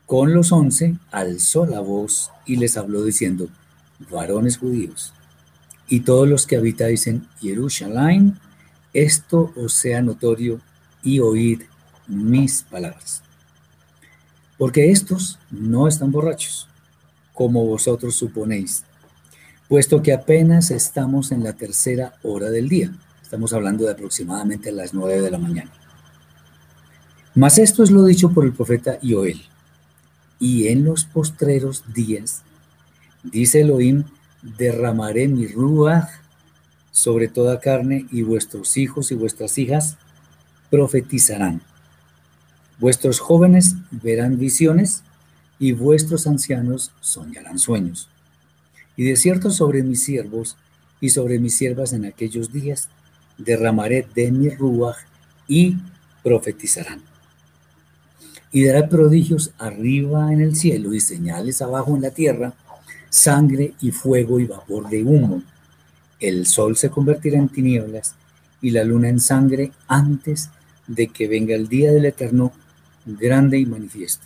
[0.07, 3.51] con los once, alzó la voz y les habló diciendo,
[4.11, 5.13] varones judíos,
[5.91, 8.39] y todos los que habitáis en Jerusalén,
[8.95, 10.59] esto os sea notorio
[11.03, 11.65] y oíd
[12.11, 13.23] mis palabras.
[14.59, 16.69] Porque estos no están borrachos,
[17.33, 18.85] como vosotros suponéis,
[19.69, 22.93] puesto que apenas estamos en la tercera hora del día.
[23.23, 25.73] Estamos hablando de aproximadamente las nueve de la mañana.
[27.35, 29.41] Mas esto es lo dicho por el profeta Joel.
[30.41, 32.43] Y en los postreros días,
[33.23, 34.05] dice Elohim,
[34.43, 36.09] derramaré mi ruach
[36.91, 39.97] sobre toda carne y vuestros hijos y vuestras hijas
[40.71, 41.63] profetizarán.
[42.81, 45.03] Vuestros jóvenes verán visiones
[45.59, 48.09] y vuestros ancianos soñarán sueños.
[48.97, 50.57] Y de cierto sobre mis siervos
[50.99, 52.89] y sobre mis siervas en aquellos días
[53.37, 54.97] derramaré de mi ruaj
[55.47, 55.77] y
[56.25, 57.03] profetizarán.
[58.51, 62.55] Y dará prodigios arriba en el cielo y señales abajo en la tierra,
[63.11, 65.43] sangre y fuego y vapor de humo.
[66.19, 68.15] El sol se convertirá en tinieblas
[68.63, 70.49] y la luna en sangre antes
[70.87, 72.53] de que venga el día del Eterno
[73.07, 74.25] grande y manifiesto.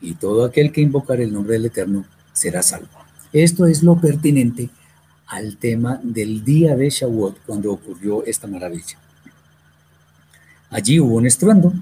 [0.00, 2.88] Y todo aquel que invocar el nombre del Eterno será salvo.
[3.32, 4.68] Esto es lo pertinente
[5.26, 8.98] al tema del día de Shavuot cuando ocurrió esta maravilla.
[10.70, 11.72] Allí hubo un estruendo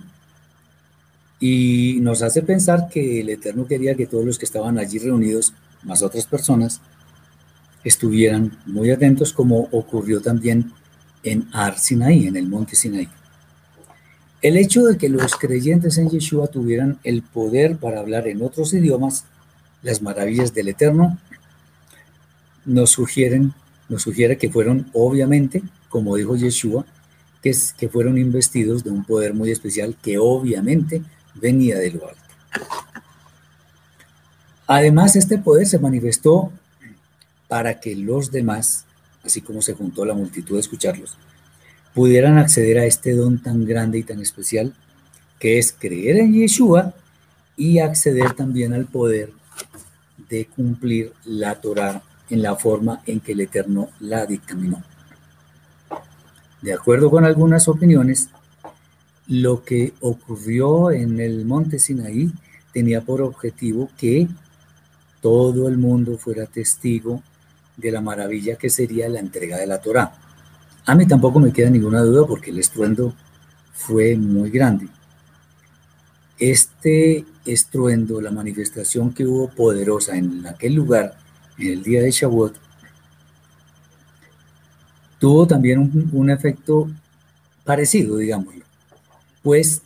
[1.41, 5.55] y nos hace pensar que el Eterno quería que todos los que estaban allí reunidos,
[5.83, 6.81] más otras personas,
[7.85, 10.73] estuvieran muy atentos como ocurrió también
[11.23, 13.09] en Ar Sinaí, en el monte Sinaí.
[14.43, 18.75] El hecho de que los creyentes en Yeshua tuvieran el poder para hablar en otros
[18.75, 19.25] idiomas,
[19.83, 21.17] las maravillas del Eterno,
[22.65, 23.55] nos sugieren,
[23.89, 26.85] nos sugiere que fueron obviamente, como dijo Yeshua,
[27.41, 31.03] que, que fueron investidos de un poder muy especial que obviamente
[31.35, 32.21] venía de lo alto.
[34.67, 36.51] Además, este poder se manifestó
[37.47, 38.87] para que los demás,
[39.25, 41.17] así como se juntó la multitud de escucharlos,
[41.95, 44.75] pudieran acceder a este don tan grande y tan especial
[45.39, 46.95] que es creer en Yeshua
[47.57, 49.33] y acceder también al poder
[50.29, 54.83] de cumplir la Torah en la forma en que el Eterno la dictaminó.
[56.63, 58.29] De acuerdo con algunas opiniones,
[59.27, 62.33] lo que ocurrió en el monte Sinaí
[62.73, 64.29] tenía por objetivo que
[65.21, 67.23] todo el mundo fuera testigo
[67.77, 70.22] de la maravilla que sería la entrega de la Torah.
[70.85, 73.15] A mí tampoco me queda ninguna duda porque el estruendo
[73.73, 74.89] fue muy grande.
[76.39, 81.17] Este estruendo, la manifestación que hubo poderosa en aquel lugar,
[81.59, 82.55] en el día de Shavuot,
[85.19, 86.91] tuvo también un, efecto
[87.65, 88.65] parecido, digámoslo,
[89.43, 89.83] pues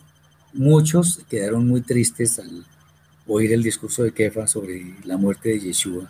[0.53, 2.65] muchos quedaron muy tristes al
[3.27, 6.09] oír el discurso de Kefa sobre la muerte de Yeshua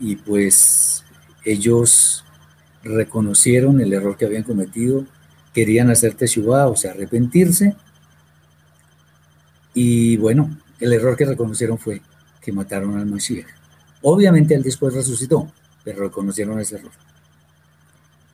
[0.00, 1.04] y pues
[1.44, 2.23] ellos
[2.84, 5.04] reconocieron el error que habían cometido,
[5.52, 7.74] querían hacer teshuvah, o sea, arrepentirse
[9.74, 12.00] y bueno, el error que reconocieron fue
[12.40, 13.46] que mataron al Mashiach.
[14.02, 15.50] Obviamente él después resucitó,
[15.82, 16.92] pero reconocieron ese error.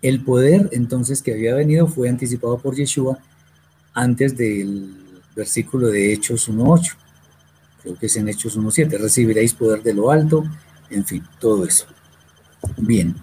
[0.03, 3.18] El poder entonces que había venido fue anticipado por Yeshua
[3.94, 4.94] antes del
[5.34, 6.94] versículo de Hechos 1.8.
[7.82, 8.98] Creo que es en Hechos 1.7.
[8.98, 10.44] Recibiréis poder de lo alto
[10.90, 11.86] en fin, todo eso.
[12.76, 13.14] Bien.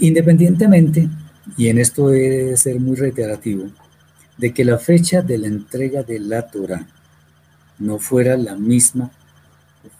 [0.00, 1.08] Independientemente,
[1.56, 3.70] y en esto debe ser muy reiterativo,
[4.36, 6.86] de que la fecha de la entrega de la Torah
[7.78, 9.10] no fuera la misma,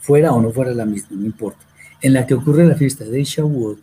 [0.01, 1.61] fuera o no fuera la misma, no importa,
[2.01, 3.79] en la que ocurre la fiesta de Shavuot,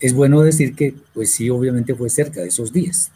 [0.00, 3.12] es bueno decir que, pues sí, obviamente fue cerca de esos días.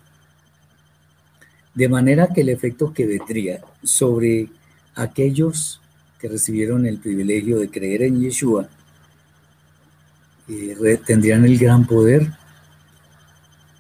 [1.75, 4.49] De manera que el efecto que vendría sobre
[4.95, 5.81] aquellos
[6.21, 8.69] que recibieron el privilegio de creer en Yeshua
[10.49, 12.31] eh, tendrían el gran poder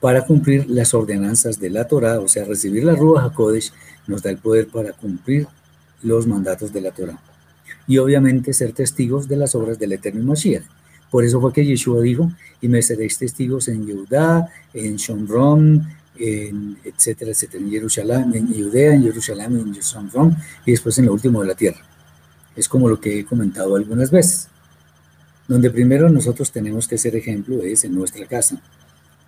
[0.01, 3.73] para cumplir las ordenanzas de la Torah, o sea, recibir la Ruach HaKodesh
[4.07, 5.47] nos da el poder para cumplir
[6.03, 7.19] los mandatos de la Torah.
[7.87, 10.65] Y obviamente ser testigos de las obras del Eterno Mashiach.
[11.11, 15.87] Por eso fue que Yeshua dijo, y me seréis testigos en Judá, en Shomron,
[16.19, 21.13] en etcétera, etcétera, en Jerusalén, en Judea, en Jerusalén, en Shomron, y después en lo
[21.13, 21.81] último de la tierra.
[22.55, 24.49] Es como lo que he comentado algunas veces.
[25.49, 28.61] Donde primero nosotros tenemos que ser ejemplo es en nuestra casa,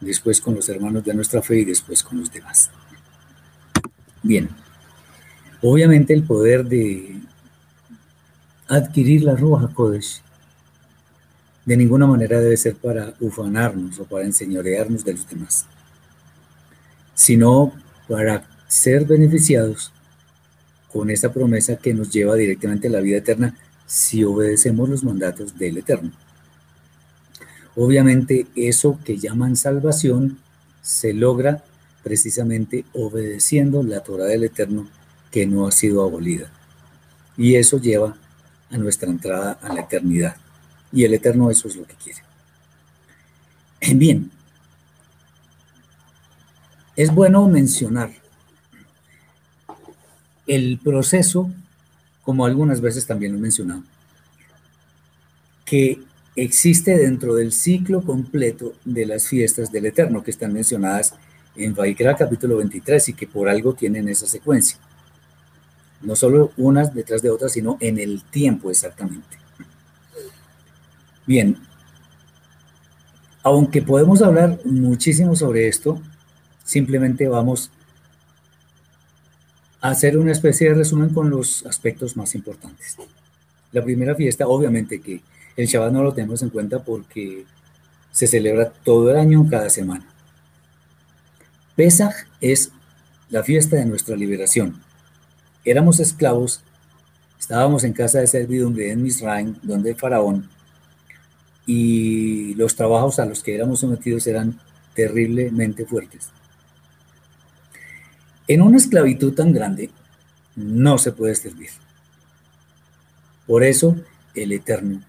[0.01, 2.71] después con los hermanos de nuestra fe y después con los demás.
[4.23, 4.49] Bien,
[5.63, 7.21] obviamente el poder de
[8.67, 10.23] adquirir la Ruach Kodesh
[11.65, 15.67] de ninguna manera debe ser para ufanarnos o para enseñorearnos de los demás,
[17.15, 17.75] sino
[18.09, 19.93] para ser beneficiados
[20.91, 23.55] con esa promesa que nos lleva directamente a la vida eterna
[23.89, 26.13] si obedecemos los mandatos del Eterno.
[27.75, 30.39] Obviamente eso que llaman salvación
[30.83, 31.65] se logra
[32.03, 34.89] precisamente obedeciendo la Torah del Eterno
[35.31, 36.51] que no ha sido abolida.
[37.37, 38.17] Y eso lleva
[38.71, 40.37] a nuestra entrada a la eternidad.
[40.93, 42.21] Y el Eterno eso es lo que quiere.
[43.97, 44.31] Bien,
[46.95, 48.11] es bueno mencionar
[50.47, 51.51] el proceso,
[52.29, 53.83] como algunas veces también lo he mencionado,
[55.65, 55.99] que
[56.37, 61.15] existe dentro del ciclo completo de las fiestas del Eterno que están mencionadas
[61.57, 64.79] en Vaikra capítulo 23 y que por algo tienen esa secuencia.
[66.03, 69.39] No solo unas detrás de otras, sino en el tiempo exactamente.
[71.27, 71.57] Bien,
[73.43, 75.99] aunque podemos hablar muchísimo sobre esto,
[76.63, 77.71] simplemente vamos
[79.81, 82.97] hacer una especie de resumen con los aspectos más importantes.
[83.73, 85.21] La primera fiesta, obviamente que
[85.57, 87.45] el Shabbat no lo tenemos en cuenta porque
[88.13, 90.07] se celebra todo el año, cada semana.
[91.77, 92.73] Pesach es
[93.31, 94.81] la fiesta de nuestra liberación.
[95.65, 96.63] Éramos esclavos,
[97.39, 100.49] estábamos en casa de servidumbre en Misraim, donde el faraón,
[101.67, 104.59] y los trabajos a los que éramos sometidos eran
[104.95, 106.31] terriblemente fuertes.
[108.49, 109.91] En una esclavitud tan grande
[110.57, 111.69] no se puede servir.
[113.47, 113.95] Por eso
[114.35, 115.03] el Eterno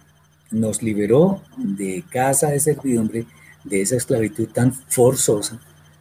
[0.52, 3.26] nos liberó de casa de servidumbre,
[3.64, 5.60] de esa esclavitud tan forzosa.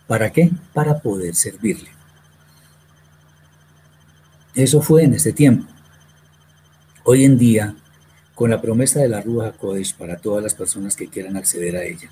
[0.08, 0.50] ¿Para qué?
[0.72, 1.90] Para poder servirle.
[4.54, 5.70] Eso fue en ese tiempo.
[7.04, 7.76] Hoy en día,
[8.34, 11.84] con la promesa de la Ruja Kodesh para todas las personas que quieran acceder a
[11.84, 12.10] ella,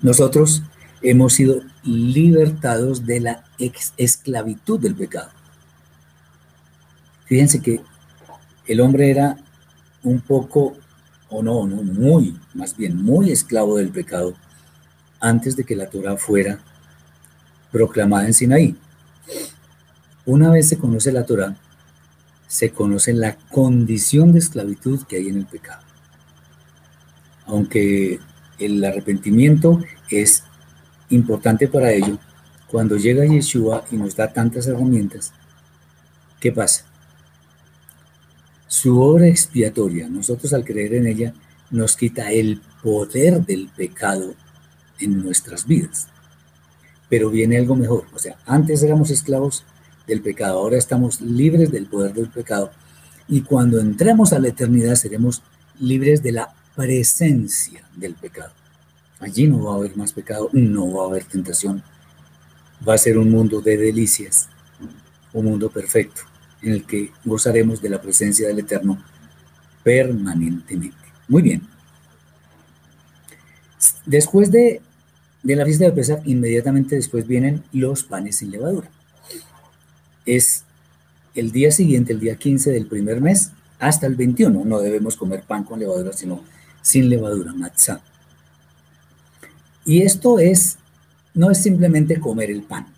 [0.00, 0.62] nosotros
[1.02, 3.44] hemos sido libertados de la
[3.96, 5.30] esclavitud del pecado.
[7.26, 7.80] Fíjense que
[8.66, 9.36] el hombre era
[10.02, 10.76] un poco,
[11.28, 14.34] o no, no, muy, más bien muy esclavo del pecado
[15.20, 16.60] antes de que la Torah fuera
[17.72, 18.76] proclamada en Sinaí.
[20.24, 21.56] Una vez se conoce la Torah,
[22.46, 25.82] se conoce la condición de esclavitud que hay en el pecado.
[27.46, 28.20] Aunque
[28.58, 30.44] el arrepentimiento es
[31.10, 32.18] importante para ello,
[32.70, 35.32] cuando llega Yeshua y nos da tantas herramientas,
[36.40, 36.84] ¿qué pasa?
[38.66, 41.34] Su obra expiatoria, nosotros al creer en ella,
[41.70, 44.34] nos quita el poder del pecado
[44.98, 46.08] en nuestras vidas.
[47.08, 49.64] Pero viene algo mejor, o sea, antes éramos esclavos
[50.06, 52.72] del pecado, ahora estamos libres del poder del pecado.
[53.28, 55.42] Y cuando entremos a la eternidad seremos
[55.78, 58.52] libres de la presencia del pecado.
[59.20, 61.82] Allí no va a haber más pecado, no va a haber tentación.
[62.86, 64.48] Va a ser un mundo de delicias,
[65.32, 66.22] un mundo perfecto,
[66.62, 69.02] en el que gozaremos de la presencia del Eterno
[69.82, 70.96] permanentemente.
[71.28, 71.62] Muy bien.
[74.04, 74.82] Después de,
[75.42, 78.90] la fiesta de Pesach, inmediatamente después vienen los panes sin levadura.
[80.26, 80.64] Es
[81.34, 84.64] el día siguiente, el día 15 del primer mes, hasta el 21.
[84.64, 86.42] No debemos comer pan con levadura, sino
[86.82, 88.00] sin levadura, matzah.
[89.86, 90.78] Y esto es,
[91.32, 92.88] no es simplemente comer el pan,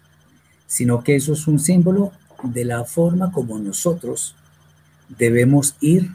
[0.67, 2.13] sino que eso es un símbolo
[2.43, 4.35] de la forma como nosotros
[5.09, 6.11] debemos ir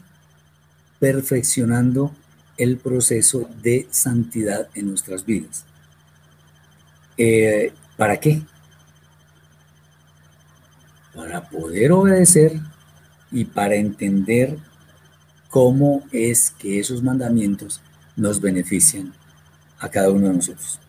[1.00, 2.12] perfeccionando
[2.58, 5.64] el proceso de santidad en nuestras vidas.
[7.18, 8.42] Eh, ¿Para qué?
[11.14, 12.60] Para poder obedecer
[13.32, 14.58] y para entender
[15.50, 17.80] cómo es que esos mandamientos
[18.16, 19.14] nos benefician
[19.84, 20.80] a cada uno de nosotros.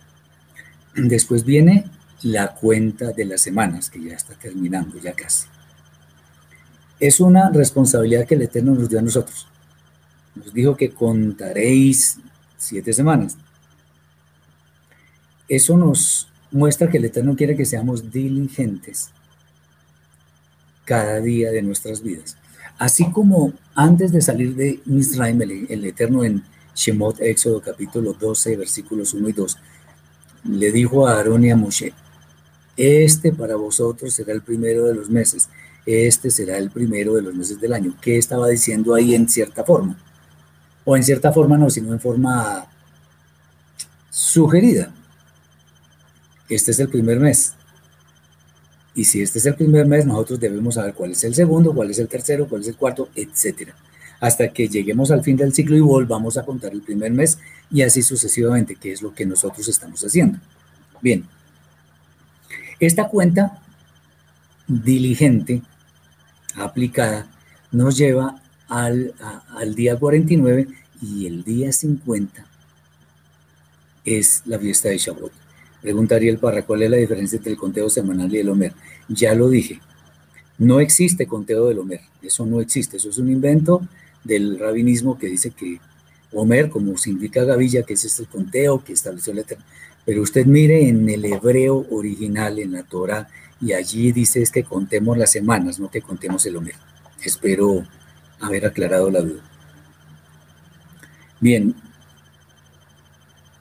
[0.95, 1.85] Después viene
[2.23, 5.49] la cuenta de las semanas, que ya está terminando, ya casi.
[7.01, 9.49] Es una responsabilidad que el Eterno nos dio a nosotros.
[10.37, 12.19] Nos dijo que contaréis
[12.57, 13.37] siete semanas.
[15.49, 19.11] Eso nos muestra que el Eterno quiere que seamos diligentes
[20.85, 22.37] cada día de nuestras vidas.
[22.79, 26.45] Así como antes de salir de Misraim, el, Eterno en
[26.75, 29.59] Shemot, Éxodo capítulo 12, versículos 1 y 2,
[30.51, 31.95] le dijo a Aarón y a Moshe,
[32.77, 35.49] este para vosotros será el primero de los meses,
[35.87, 37.95] este será el primero de los meses del año.
[38.01, 39.97] ¿Qué estaba diciendo ahí en cierta forma?
[40.85, 42.67] O en cierta forma no, sino en forma
[44.11, 44.93] sugerida.
[46.49, 47.55] Este es el primer mes.
[48.95, 51.91] Y si este es el primer mes, nosotros debemos saber cuál es el segundo, cuál
[51.91, 53.75] es el tercero, cuál es el cuarto, etcétera.
[54.21, 57.39] Hasta que lleguemos al fin del ciclo y volvamos a contar el primer mes
[57.71, 60.39] y así sucesivamente, que es lo que nosotros estamos haciendo.
[61.03, 61.25] Bien,
[62.81, 63.61] esta cuenta
[64.67, 65.63] diligente,
[66.57, 67.27] aplicada,
[67.71, 69.15] nos lleva al,
[69.57, 70.69] al día 49
[71.03, 72.47] y el día 50
[74.05, 75.33] es la fiesta de Shavuot.
[75.83, 78.73] Preguntaría el Parra, ¿cuál es la diferencia entre el conteo semanal y el Homer?
[79.09, 79.81] Ya lo dije,
[80.59, 83.87] no existe conteo del Homer, eso no existe, eso es un invento
[84.25, 85.81] del rabinismo que dice que
[86.33, 89.65] Homer, como significa gavilla, que es el conteo que estableció la Eterna.
[90.05, 93.29] Pero usted mire en el hebreo original, en la Torah,
[93.61, 96.75] y allí dice es que contemos las semanas, no que contemos el Homer.
[97.23, 97.87] Espero
[98.41, 99.43] haber aclarado la duda.
[101.41, 101.75] Bien,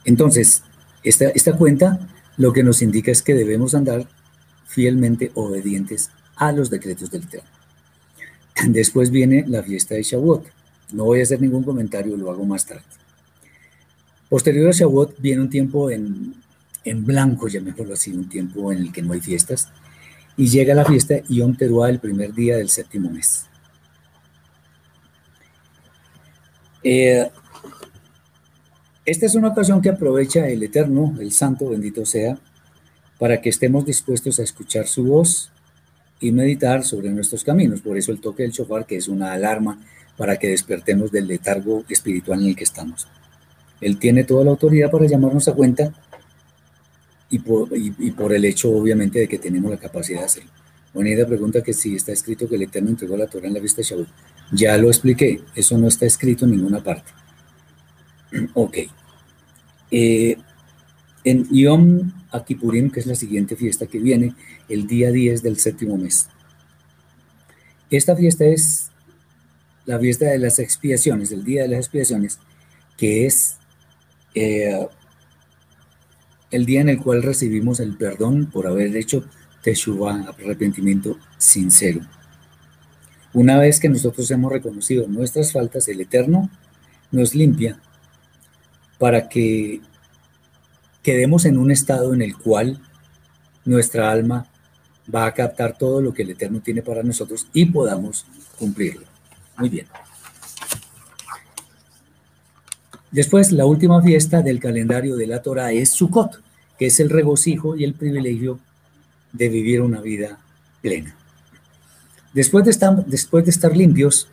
[0.06, 0.64] entonces,
[1.04, 2.00] esta, esta cuenta
[2.38, 4.08] lo que nos indica es que debemos andar
[4.66, 7.50] fielmente obedientes a los decretos del Eterno.
[8.68, 10.46] Después viene la fiesta de Shavuot.
[10.94, 12.84] No voy a hacer ningún comentario, lo hago más tarde.
[14.30, 16.36] Posterior a Shavuot viene un tiempo en,
[16.86, 19.70] en blanco, llamémoslo así, un tiempo en el que no hay fiestas,
[20.38, 23.48] y llega la fiesta Yom Teruah el primer día del séptimo mes.
[26.84, 27.30] Eh,
[29.06, 32.38] esta es una ocasión que aprovecha el Eterno, el Santo, bendito sea,
[33.20, 35.52] para que estemos dispuestos a escuchar su voz
[36.20, 37.82] y meditar sobre nuestros caminos.
[37.82, 39.80] Por eso el toque del shofar, que es una alarma
[40.18, 43.08] para que despertemos del letargo espiritual en el que estamos.
[43.82, 45.94] Él tiene toda la autoridad para llamarnos a cuenta
[47.30, 50.52] y por, el hecho, obviamente, de que tenemos la capacidad de hacerlo.
[50.94, 53.78] Bonita pregunta que si está escrito que el Eterno entregó la Torah en la vista
[53.78, 54.08] de Shavuot.
[54.52, 57.12] Ya lo expliqué, eso no está escrito en ninguna parte.
[58.54, 58.78] Ok.
[59.90, 60.38] Eh,
[61.24, 64.36] en Yom Akipurim, que es la siguiente fiesta que viene,
[64.68, 66.28] el día 10 del séptimo mes.
[67.90, 68.92] Esta fiesta es
[69.86, 72.40] la fiesta de las expiaciones, el día de las expiaciones,
[72.98, 73.58] que es
[74.36, 74.88] eh,
[76.52, 79.26] el día en el cual recibimos el perdón por haber hecho
[79.62, 82.02] teshuva, arrepentimiento sincero.
[83.34, 86.50] Una vez que nosotros hemos reconocido nuestras faltas, el Eterno
[87.12, 87.80] nos limpia
[89.00, 89.82] para que
[91.04, 92.80] quedemos en un estado en el cual
[93.66, 94.48] nuestra alma
[95.14, 98.26] va a captar todo lo que el Eterno tiene para nosotros y podamos
[98.58, 99.06] cumplirlo.
[99.58, 99.86] Muy bien.
[103.12, 106.42] Después, la última fiesta del calendario de la Torah es Sukkot,
[106.80, 108.60] que es el regocijo y el privilegio
[109.34, 110.40] de vivir una vida
[110.82, 111.16] plena.
[112.34, 114.30] Después de estar, después de estar limpios,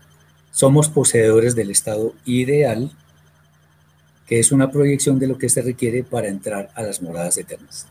[0.53, 2.91] somos poseedores del estado ideal
[4.31, 7.89] que es una proyección de lo que se requiere para entrar a las moradas eternas.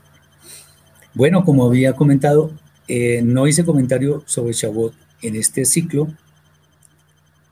[1.12, 2.50] Bueno, como había comentado,
[2.88, 6.08] eh, no hice comentario sobre Shavuot en este ciclo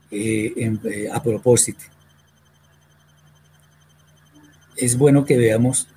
[0.09, 1.83] eh, eh, a propósito.
[4.75, 5.87] Es bueno que veamos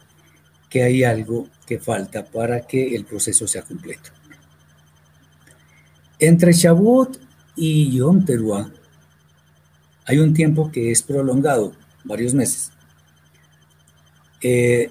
[0.68, 4.11] que hay algo que falta para que el proceso sea completo.
[6.18, 7.18] Entre Shavuot
[7.57, 8.70] y Yom Teruah
[10.05, 11.72] hay un tiempo que es prolongado,
[12.05, 12.70] varios meses.
[14.43, 14.90] Eh,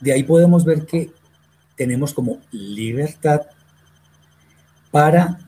[0.00, 1.10] de ahí podemos ver que
[1.76, 3.42] tenemos como libertad
[4.90, 5.38] para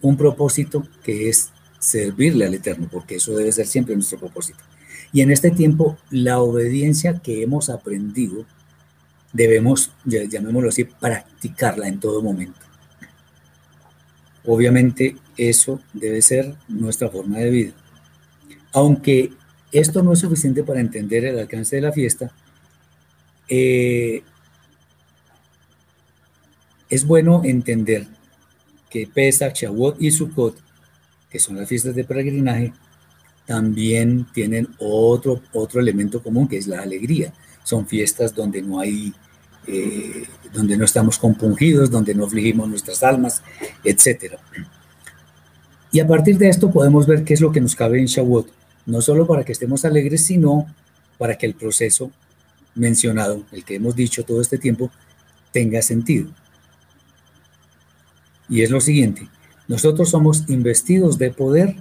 [0.00, 4.60] un propósito que es servirle al Eterno, porque eso debe ser siempre nuestro propósito.
[5.12, 8.46] Y en este tiempo, la obediencia que hemos aprendido,
[9.32, 12.60] debemos, llamémoslo así, practicarla en todo momento.
[14.44, 17.72] Obviamente eso debe ser nuestra forma de vida.
[18.72, 19.32] Aunque
[19.70, 22.32] esto no es suficiente para entender el alcance de la fiesta,
[23.54, 24.22] eh,
[26.88, 28.06] es bueno entender
[28.88, 30.56] que Pesach, Shavuot y Sukkot,
[31.28, 32.72] que son las fiestas de peregrinaje,
[33.44, 37.34] también tienen otro, otro elemento común que es la alegría.
[37.62, 39.12] Son fiestas donde no hay,
[39.66, 40.24] eh,
[40.54, 43.42] donde no estamos compungidos, donde no afligimos nuestras almas,
[43.84, 44.36] etc.
[45.90, 48.50] Y a partir de esto podemos ver qué es lo que nos cabe en Shavuot,
[48.86, 50.74] no solo para que estemos alegres, sino
[51.18, 52.10] para que el proceso
[52.74, 54.90] mencionado, el que hemos dicho todo este tiempo,
[55.52, 56.28] tenga sentido.
[58.48, 59.28] Y es lo siguiente,
[59.68, 61.76] nosotros somos investidos de poder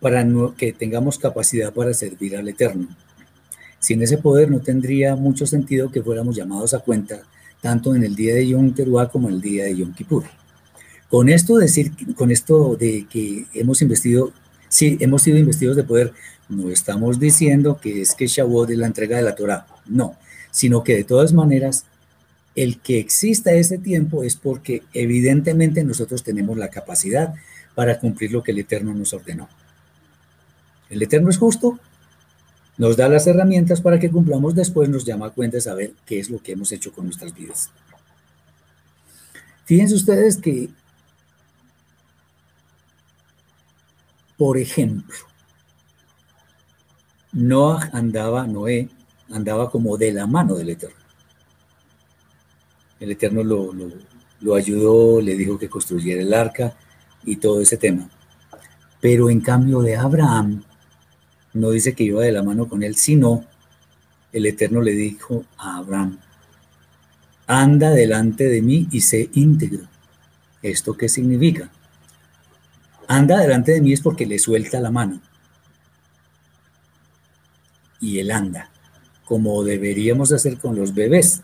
[0.00, 0.26] para
[0.56, 2.88] que tengamos capacidad para servir al Eterno.
[3.78, 7.22] Sin ese poder no tendría mucho sentido que fuéramos llamados a cuenta
[7.60, 10.24] tanto en el día de Yom Teruah como en el día de Yom Kippur.
[11.08, 14.32] Con esto decir, con esto de que hemos investido,
[14.68, 16.12] sí, hemos sido investidos de poder,
[16.50, 20.16] no estamos diciendo que es que Shavuot es la entrega de la Torah, no,
[20.54, 21.84] sino que de todas maneras
[22.54, 27.34] el que exista ese tiempo es porque evidentemente nosotros tenemos la capacidad
[27.74, 29.48] para cumplir lo que el Eterno nos ordenó.
[30.88, 31.80] El Eterno es justo,
[32.78, 36.30] nos da las herramientas para que cumplamos, después nos llama a cuenta saber qué es
[36.30, 37.70] lo que hemos hecho con nuestras vidas.
[39.64, 40.68] Fíjense ustedes que,
[44.36, 45.16] por ejemplo,
[47.32, 48.88] Noah andaba, Noé
[49.32, 50.96] andaba como de la mano del Eterno.
[53.00, 53.72] El Eterno lo,
[54.40, 56.74] lo, ayudó, le dijo que construyera el arca
[57.24, 58.08] y todo ese tema.
[59.00, 60.62] Pero en cambio de Abraham,
[61.52, 63.44] no dice que iba de la mano con él, sino
[64.32, 66.18] el Eterno le dijo a Abraham,
[67.46, 69.84] anda delante de mí y sé íntegro.
[70.62, 71.70] ¿Esto qué significa?
[73.06, 75.20] Anda delante de mí es porque le suelta la mano.
[78.00, 78.70] Y él anda,
[79.24, 81.42] como deberíamos hacer con los bebés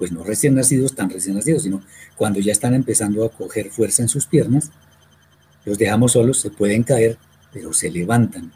[0.00, 1.82] pues no recién nacidos, tan recién nacidos, sino
[2.16, 4.70] cuando ya están empezando a coger fuerza en sus piernas,
[5.66, 7.18] los dejamos solos, se pueden caer,
[7.52, 8.50] pero se levantan.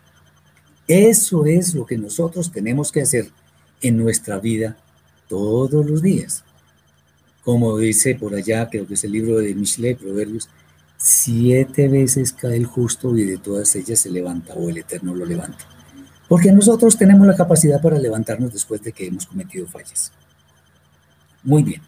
[0.89, 3.31] Eso es lo que nosotros tenemos que hacer
[3.83, 4.79] en nuestra vida
[5.29, 6.45] todos los días.
[7.43, 10.49] Como dice por allá, creo que es el libro de Michelet, Proverbios,
[10.97, 15.27] siete veces cae el justo y de todas ellas se levanta o el Eterno lo
[15.27, 15.74] levanta.
[16.29, 20.11] Porque nosotros tenemos la capacidad para levantarnos después de que hemos cometido fallas.
[21.43, 21.83] Muy bien.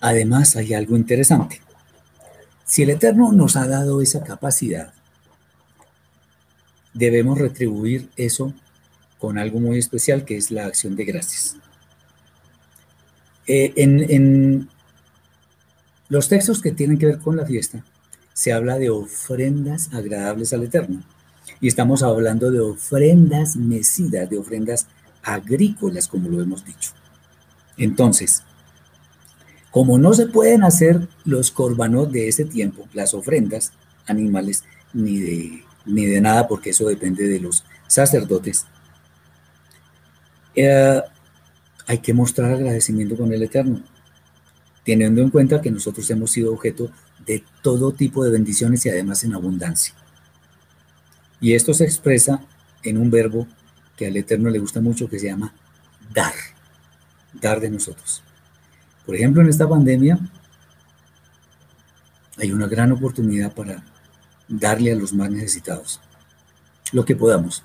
[0.00, 1.60] Además, hay algo interesante.
[2.64, 4.92] Si el Eterno nos ha dado esa capacidad,
[6.92, 8.54] debemos retribuir eso
[9.18, 11.56] con algo muy especial que es la acción de gracias.
[13.46, 14.68] Eh, en, en
[16.08, 17.84] los textos que tienen que ver con la fiesta,
[18.32, 21.02] se habla de ofrendas agradables al Eterno.
[21.60, 24.86] Y estamos hablando de ofrendas mecidas, de ofrendas
[25.22, 26.92] agrícolas, como lo hemos dicho.
[27.76, 28.42] Entonces,
[29.70, 33.72] como no se pueden hacer los corbanos de ese tiempo, las ofrendas
[34.06, 38.66] animales, ni de, ni de nada, porque eso depende de los sacerdotes,
[40.54, 41.00] eh,
[41.86, 43.80] hay que mostrar agradecimiento con el Eterno,
[44.84, 46.90] teniendo en cuenta que nosotros hemos sido objeto
[47.26, 49.94] de todo tipo de bendiciones y además en abundancia.
[51.44, 52.40] Y esto se expresa
[52.82, 53.46] en un verbo
[53.98, 55.52] que al Eterno le gusta mucho, que se llama
[56.10, 56.32] dar
[57.34, 58.22] dar de nosotros.
[59.04, 60.18] Por ejemplo, en esta pandemia
[62.38, 63.84] hay una gran oportunidad para
[64.48, 66.00] darle a los más necesitados
[66.92, 67.62] lo que podamos,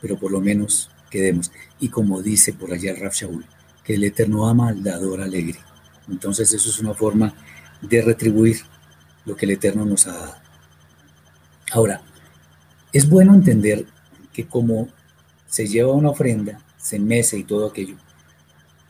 [0.00, 1.52] pero por lo menos quedemos.
[1.78, 3.46] Y como dice por allá Raf Shaul,
[3.84, 5.60] que el Eterno ama al dador alegre.
[6.08, 7.32] Entonces eso es una forma
[7.82, 8.62] de retribuir
[9.24, 10.34] lo que el Eterno nos ha dado.
[11.70, 12.02] Ahora,
[12.96, 13.86] es bueno entender
[14.32, 14.88] que como
[15.46, 17.96] se lleva una ofrenda, se mece y todo aquello,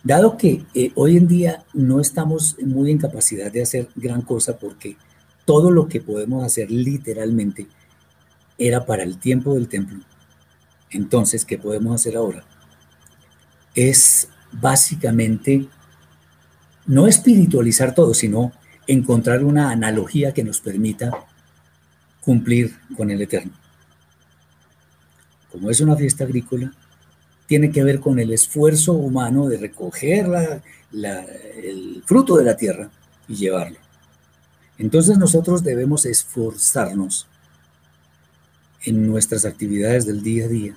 [0.06, 4.56] Dado que eh, hoy en día no estamos muy en capacidad de hacer gran cosa
[4.56, 4.96] porque
[5.44, 7.66] todo lo que podemos hacer literalmente
[8.56, 9.98] era para el tiempo del templo.
[10.90, 12.44] Entonces, ¿qué podemos hacer ahora?
[13.74, 15.66] Es básicamente
[16.86, 18.52] no espiritualizar todo, sino
[18.86, 21.10] encontrar una analogía que nos permita
[22.20, 23.65] cumplir con el Eterno.
[25.56, 26.70] Como es una fiesta agrícola,
[27.46, 30.26] tiene que ver con el esfuerzo humano de recoger
[30.92, 32.90] el fruto de la tierra
[33.26, 33.78] y llevarlo.
[34.76, 37.26] Entonces nosotros debemos esforzarnos
[38.84, 40.76] en nuestras actividades del día a día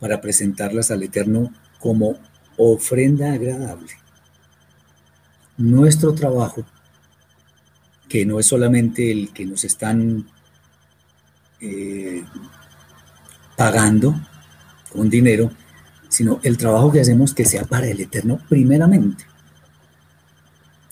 [0.00, 2.16] para presentarlas al Eterno como
[2.56, 3.92] ofrenda agradable.
[5.58, 6.64] Nuestro trabajo
[8.08, 10.26] que no es solamente el que nos están
[11.60, 12.24] eh,
[13.56, 14.14] pagando
[14.92, 15.50] con dinero,
[16.08, 19.24] sino el trabajo que hacemos que sea para el Eterno primeramente.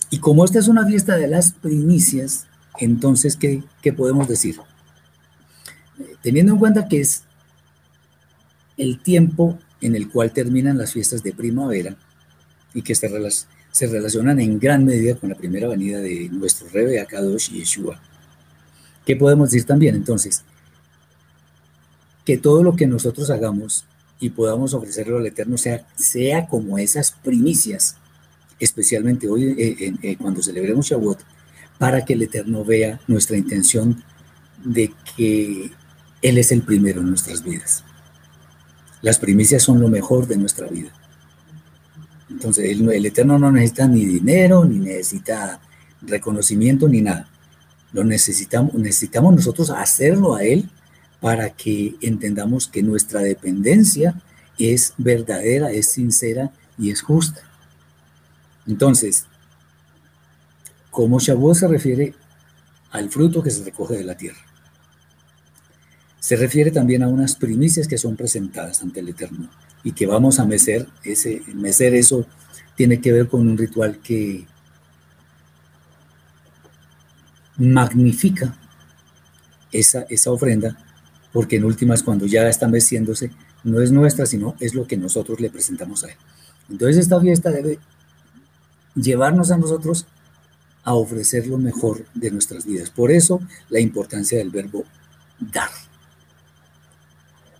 [0.09, 2.47] Y como esta es una fiesta de las primicias,
[2.79, 4.57] entonces, ¿qué, qué podemos decir?
[6.21, 7.23] Teniendo en cuenta que es
[8.77, 11.95] el tiempo en el cual terminan las fiestas de primavera
[12.73, 13.09] y que se,
[13.71, 17.99] se relacionan en gran medida con la primera venida de nuestro Rebe Akadosh Yeshua.
[19.05, 20.43] ¿Qué podemos decir también entonces?
[22.25, 23.85] Que todo lo que nosotros hagamos
[24.19, 27.97] y podamos ofrecerlo al Eterno sea, sea como esas primicias,
[28.59, 31.19] especialmente hoy eh, eh, cuando celebremos Shavuot,
[31.77, 34.03] para que el Eterno vea nuestra intención
[34.63, 35.71] de que
[36.21, 37.83] Él es el primero en nuestras vidas.
[39.01, 40.91] Las primicias son lo mejor de nuestra vida.
[42.29, 45.59] Entonces, el, Eterno no necesita ni dinero, ni necesita
[46.01, 47.27] reconocimiento, ni nada.
[47.93, 50.69] Lo necesitamos, necesitamos nosotros hacerlo a Él
[51.25, 54.13] para que entendamos que nuestra dependencia
[54.59, 57.41] es verdadera, es sincera y es justa.
[58.67, 59.25] Entonces,
[60.91, 62.13] como Shavuot se refiere
[62.91, 64.37] al fruto que se recoge de la tierra.
[66.19, 69.49] Se refiere también a unas primicias que son presentadas ante el Eterno
[69.83, 70.87] y que vamos a mecer.
[71.03, 72.27] Ese, mecer eso
[72.75, 74.45] tiene que ver con un ritual que
[77.57, 78.55] magnifica
[79.71, 80.84] esa, esa ofrenda,
[81.35, 83.29] porque en últimas cuando ya está meciéndose,
[83.65, 86.15] no es nuestra, sino es lo que nosotros le presentamos a Él.
[86.69, 87.77] Entonces esta fiesta debe
[88.95, 90.05] llevarnos a nosotros
[90.85, 92.89] a ofrecer lo mejor de nuestras vidas.
[92.89, 94.85] Por eso la importancia del verbo
[95.37, 95.71] dar.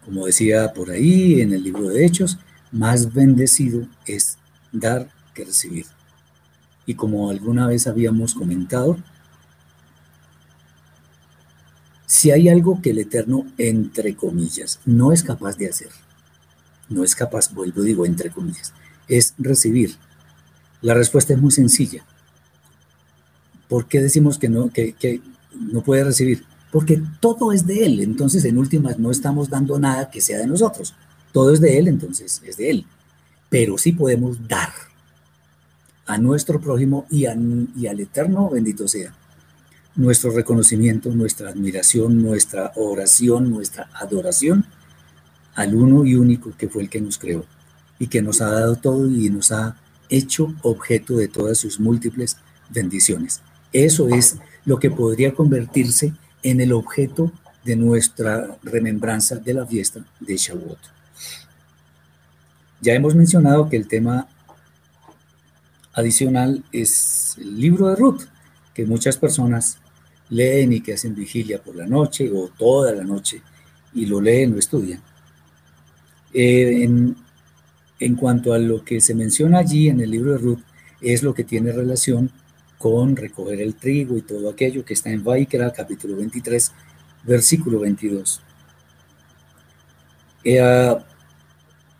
[0.05, 2.37] Como decía por ahí en el libro de Hechos,
[2.71, 4.37] más bendecido es
[4.71, 5.85] dar que recibir.
[6.85, 8.95] Y como alguna vez habíamos comentado,
[12.05, 15.89] si hay algo que el Eterno, entre comillas, no es capaz de hacer,
[16.89, 18.73] no es capaz, vuelvo digo, entre comillas,
[19.07, 19.95] es recibir.
[20.81, 22.05] La respuesta es muy sencilla.
[23.67, 25.21] ¿Por qué decimos que no, que,
[25.71, 26.43] no puede recibir?
[26.75, 28.01] porque todo es de Él.
[28.01, 30.93] Entonces, en últimas, no estamos dando nada que sea de nosotros.
[31.31, 32.85] Todo es de Él, entonces es de Él.
[33.49, 34.73] Pero sí podemos dar
[36.05, 39.15] a nuestro prójimo y al Eterno, bendito sea,
[39.95, 44.65] nuestro reconocimiento, nuestra admiración, nuestra oración, nuestra adoración
[45.55, 47.45] al uno y único que fue el que nos creó
[47.97, 49.77] y que nos ha dado todo y nos ha
[50.09, 52.37] hecho objeto de todas sus múltiples
[52.69, 53.41] bendiciones.
[53.71, 57.31] Eso es lo que podría convertirse en el objeto
[57.63, 60.77] de nuestra remembranza de la fiesta de Shavuot.
[62.81, 64.27] Ya hemos mencionado que el tema
[65.93, 68.23] adicional es el libro de Ruth,
[68.73, 69.79] que muchas personas
[70.29, 73.41] leen y que hacen vigilia por la noche o toda la noche
[73.93, 75.01] y lo leen o estudian.
[76.33, 80.59] Eh, en, cuanto a lo que se menciona allí en el libro de Ruth,
[81.01, 82.29] es lo que tiene relación
[82.77, 86.71] con recoger el trigo y todo aquello que está en Vaikra, capítulo 23,
[87.23, 88.41] versículo 22.
[90.43, 90.95] Eh,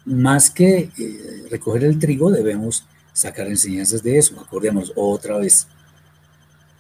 [0.05, 4.39] más que eh, recoger el trigo, debemos sacar enseñanzas de eso.
[4.39, 5.67] Acordemos otra vez,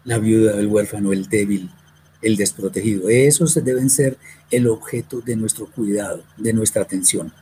[0.05, 1.69] la viuda, el huérfano, el débil,
[2.21, 3.09] el desprotegido.
[3.09, 4.17] Esos deben ser
[4.49, 7.33] el objeto de nuestro cuidado, de nuestra atención.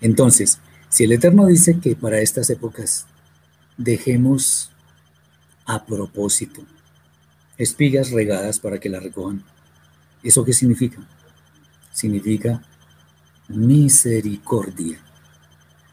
[0.00, 3.06] Entonces, si el Eterno dice que para estas épocas
[3.76, 4.70] dejemos
[5.68, 6.62] a propósito.
[7.58, 9.44] Espigas regadas para que la recojan.
[10.22, 10.98] ¿Eso qué significa?
[11.92, 12.62] Significa
[13.48, 14.98] misericordia.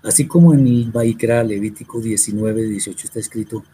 [0.02, 3.66] Así como en el Baikra Levítico 19, 18 está escrito,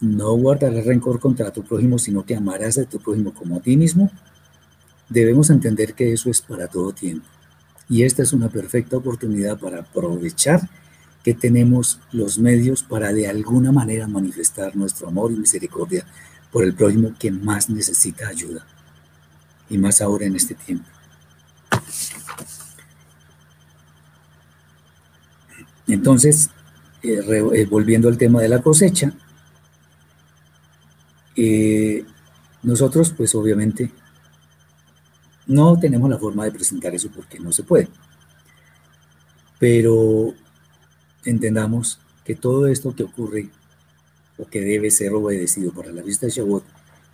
[0.00, 3.76] no guardarás rencor contra tu prójimo, sino que amarás a tu prójimo como a ti
[3.76, 4.10] mismo,
[5.08, 7.26] debemos entender que eso es para todo tiempo.
[7.88, 10.68] Y esta es una perfecta oportunidad para aprovechar
[11.22, 16.04] que tenemos los medios para de alguna manera manifestar nuestro amor y misericordia
[16.52, 18.64] por el prójimo que más necesita ayuda,
[19.68, 20.86] y más ahora en este tiempo.
[25.88, 26.50] Entonces,
[27.02, 27.20] eh,
[27.54, 29.12] eh, volviendo al tema de la cosecha,
[31.36, 32.04] eh,
[32.62, 33.92] nosotros pues obviamente
[35.46, 37.88] no tenemos la forma de presentar eso porque no se puede.
[39.58, 40.34] Pero
[41.24, 43.50] entendamos que todo esto que ocurre
[44.38, 46.64] o que debe ser obedecido para la vista de Shavuot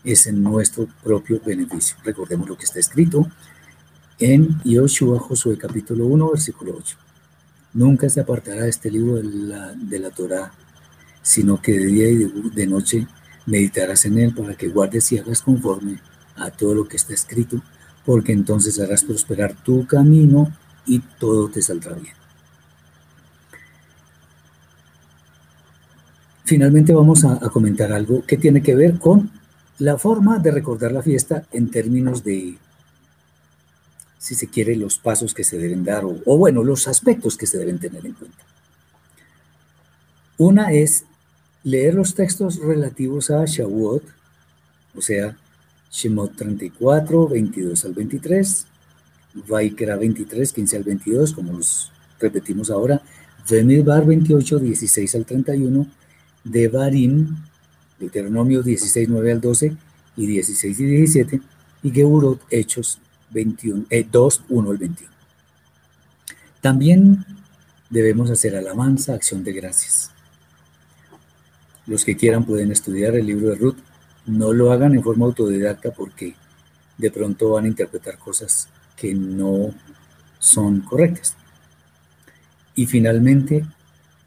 [0.04, 1.96] es en nuestro propio beneficio.
[2.04, 3.26] Recordemos lo que está escrito
[4.18, 6.96] en Yoshua Josué capítulo 1 versículo 8.
[7.74, 10.52] Nunca se apartará este libro de la, de la Torah,
[11.22, 13.06] sino que de día y de noche
[13.46, 15.98] Meditarás en él para que guardes y hagas conforme
[16.36, 17.60] a todo lo que está escrito,
[18.04, 20.52] porque entonces harás prosperar tu camino
[20.86, 22.14] y todo te saldrá bien.
[26.44, 29.30] Finalmente vamos a, comentar algo que tiene que ver con
[29.78, 32.58] la forma de recordar la fiesta en términos de,
[34.18, 37.46] si se quiere, los pasos que se deben dar o, o bueno, los aspectos que
[37.46, 38.44] se deben tener en cuenta.
[40.36, 41.04] Una es
[41.64, 44.02] leer los textos relativos a Shavuot,
[44.96, 45.36] o sea,
[45.90, 48.66] Shemot 34, 22 al 23,
[49.48, 53.02] Vaikra 23, 15 al 22, como los repetimos ahora,
[53.84, 55.86] Bar 28, 16 al 31,
[56.44, 57.36] Devarim,
[57.98, 59.76] Deuteronomio 16, 9 al 12
[60.16, 61.40] y 16 y 17,
[61.82, 62.98] y Geburot, Hechos
[63.30, 65.12] 21, 2, 1 al 21.
[66.60, 67.24] También
[67.90, 70.10] debemos hacer alabanza, acción de gracias.
[71.86, 73.78] Los que quieran pueden estudiar el libro de Ruth.
[74.26, 76.34] No lo hagan en forma autodidacta porque
[76.98, 79.74] de pronto van a interpretar cosas que no
[80.38, 81.36] son correctas.
[82.74, 83.64] Y finalmente,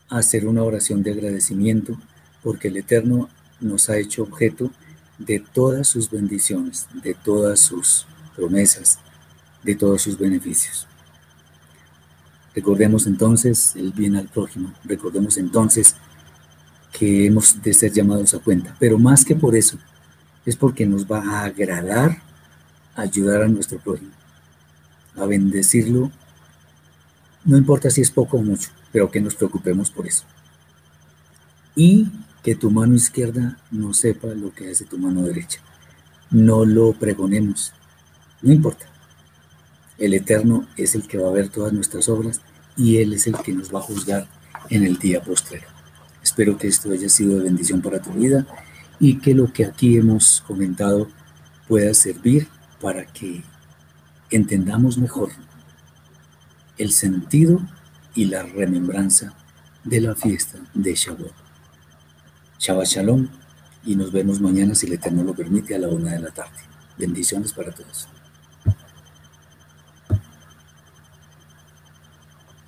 [0.10, 1.98] hacer una oración de agradecimiento
[2.44, 3.30] porque el Eterno
[3.60, 4.70] nos ha hecho objeto
[5.18, 9.00] de todas sus bendiciones, de todas sus promesas,
[9.64, 10.88] de todos sus beneficios.
[12.54, 15.96] Recordemos entonces el bien al prójimo, recordemos entonces
[16.98, 18.76] que hemos de ser llamados a cuenta.
[18.80, 19.78] Pero más que por eso,
[20.46, 22.22] es porque nos va a agradar
[22.96, 24.12] ayudar a nuestro prójimo,
[25.16, 26.12] a bendecirlo,
[27.44, 30.24] no importa si es poco o mucho, pero que nos preocupemos por eso.
[31.76, 32.10] Y
[32.42, 35.60] que tu mano izquierda no sepa lo que hace tu mano derecha.
[36.32, 37.74] No lo pregonemos,
[38.42, 38.86] no importa.
[39.98, 42.42] El Eterno es el que va a ver todas nuestras obras
[42.78, 44.28] y Él es el que nos va a juzgar
[44.70, 45.75] en el día postrero.
[46.26, 48.48] Espero que esto haya sido de bendición para tu vida
[49.00, 51.08] y que lo que aquí hemos comentado
[51.68, 52.48] pueda servir
[52.82, 53.44] para que
[54.32, 55.30] entendamos mejor
[56.80, 57.62] el sentido
[58.16, 59.36] y la remembranza
[59.84, 61.32] de la fiesta de Shabbat.
[62.58, 63.28] Shabbat Shalom
[63.86, 66.58] y nos vemos mañana si el Eterno lo permite a la una de la tarde.
[66.98, 68.08] Bendiciones para todos.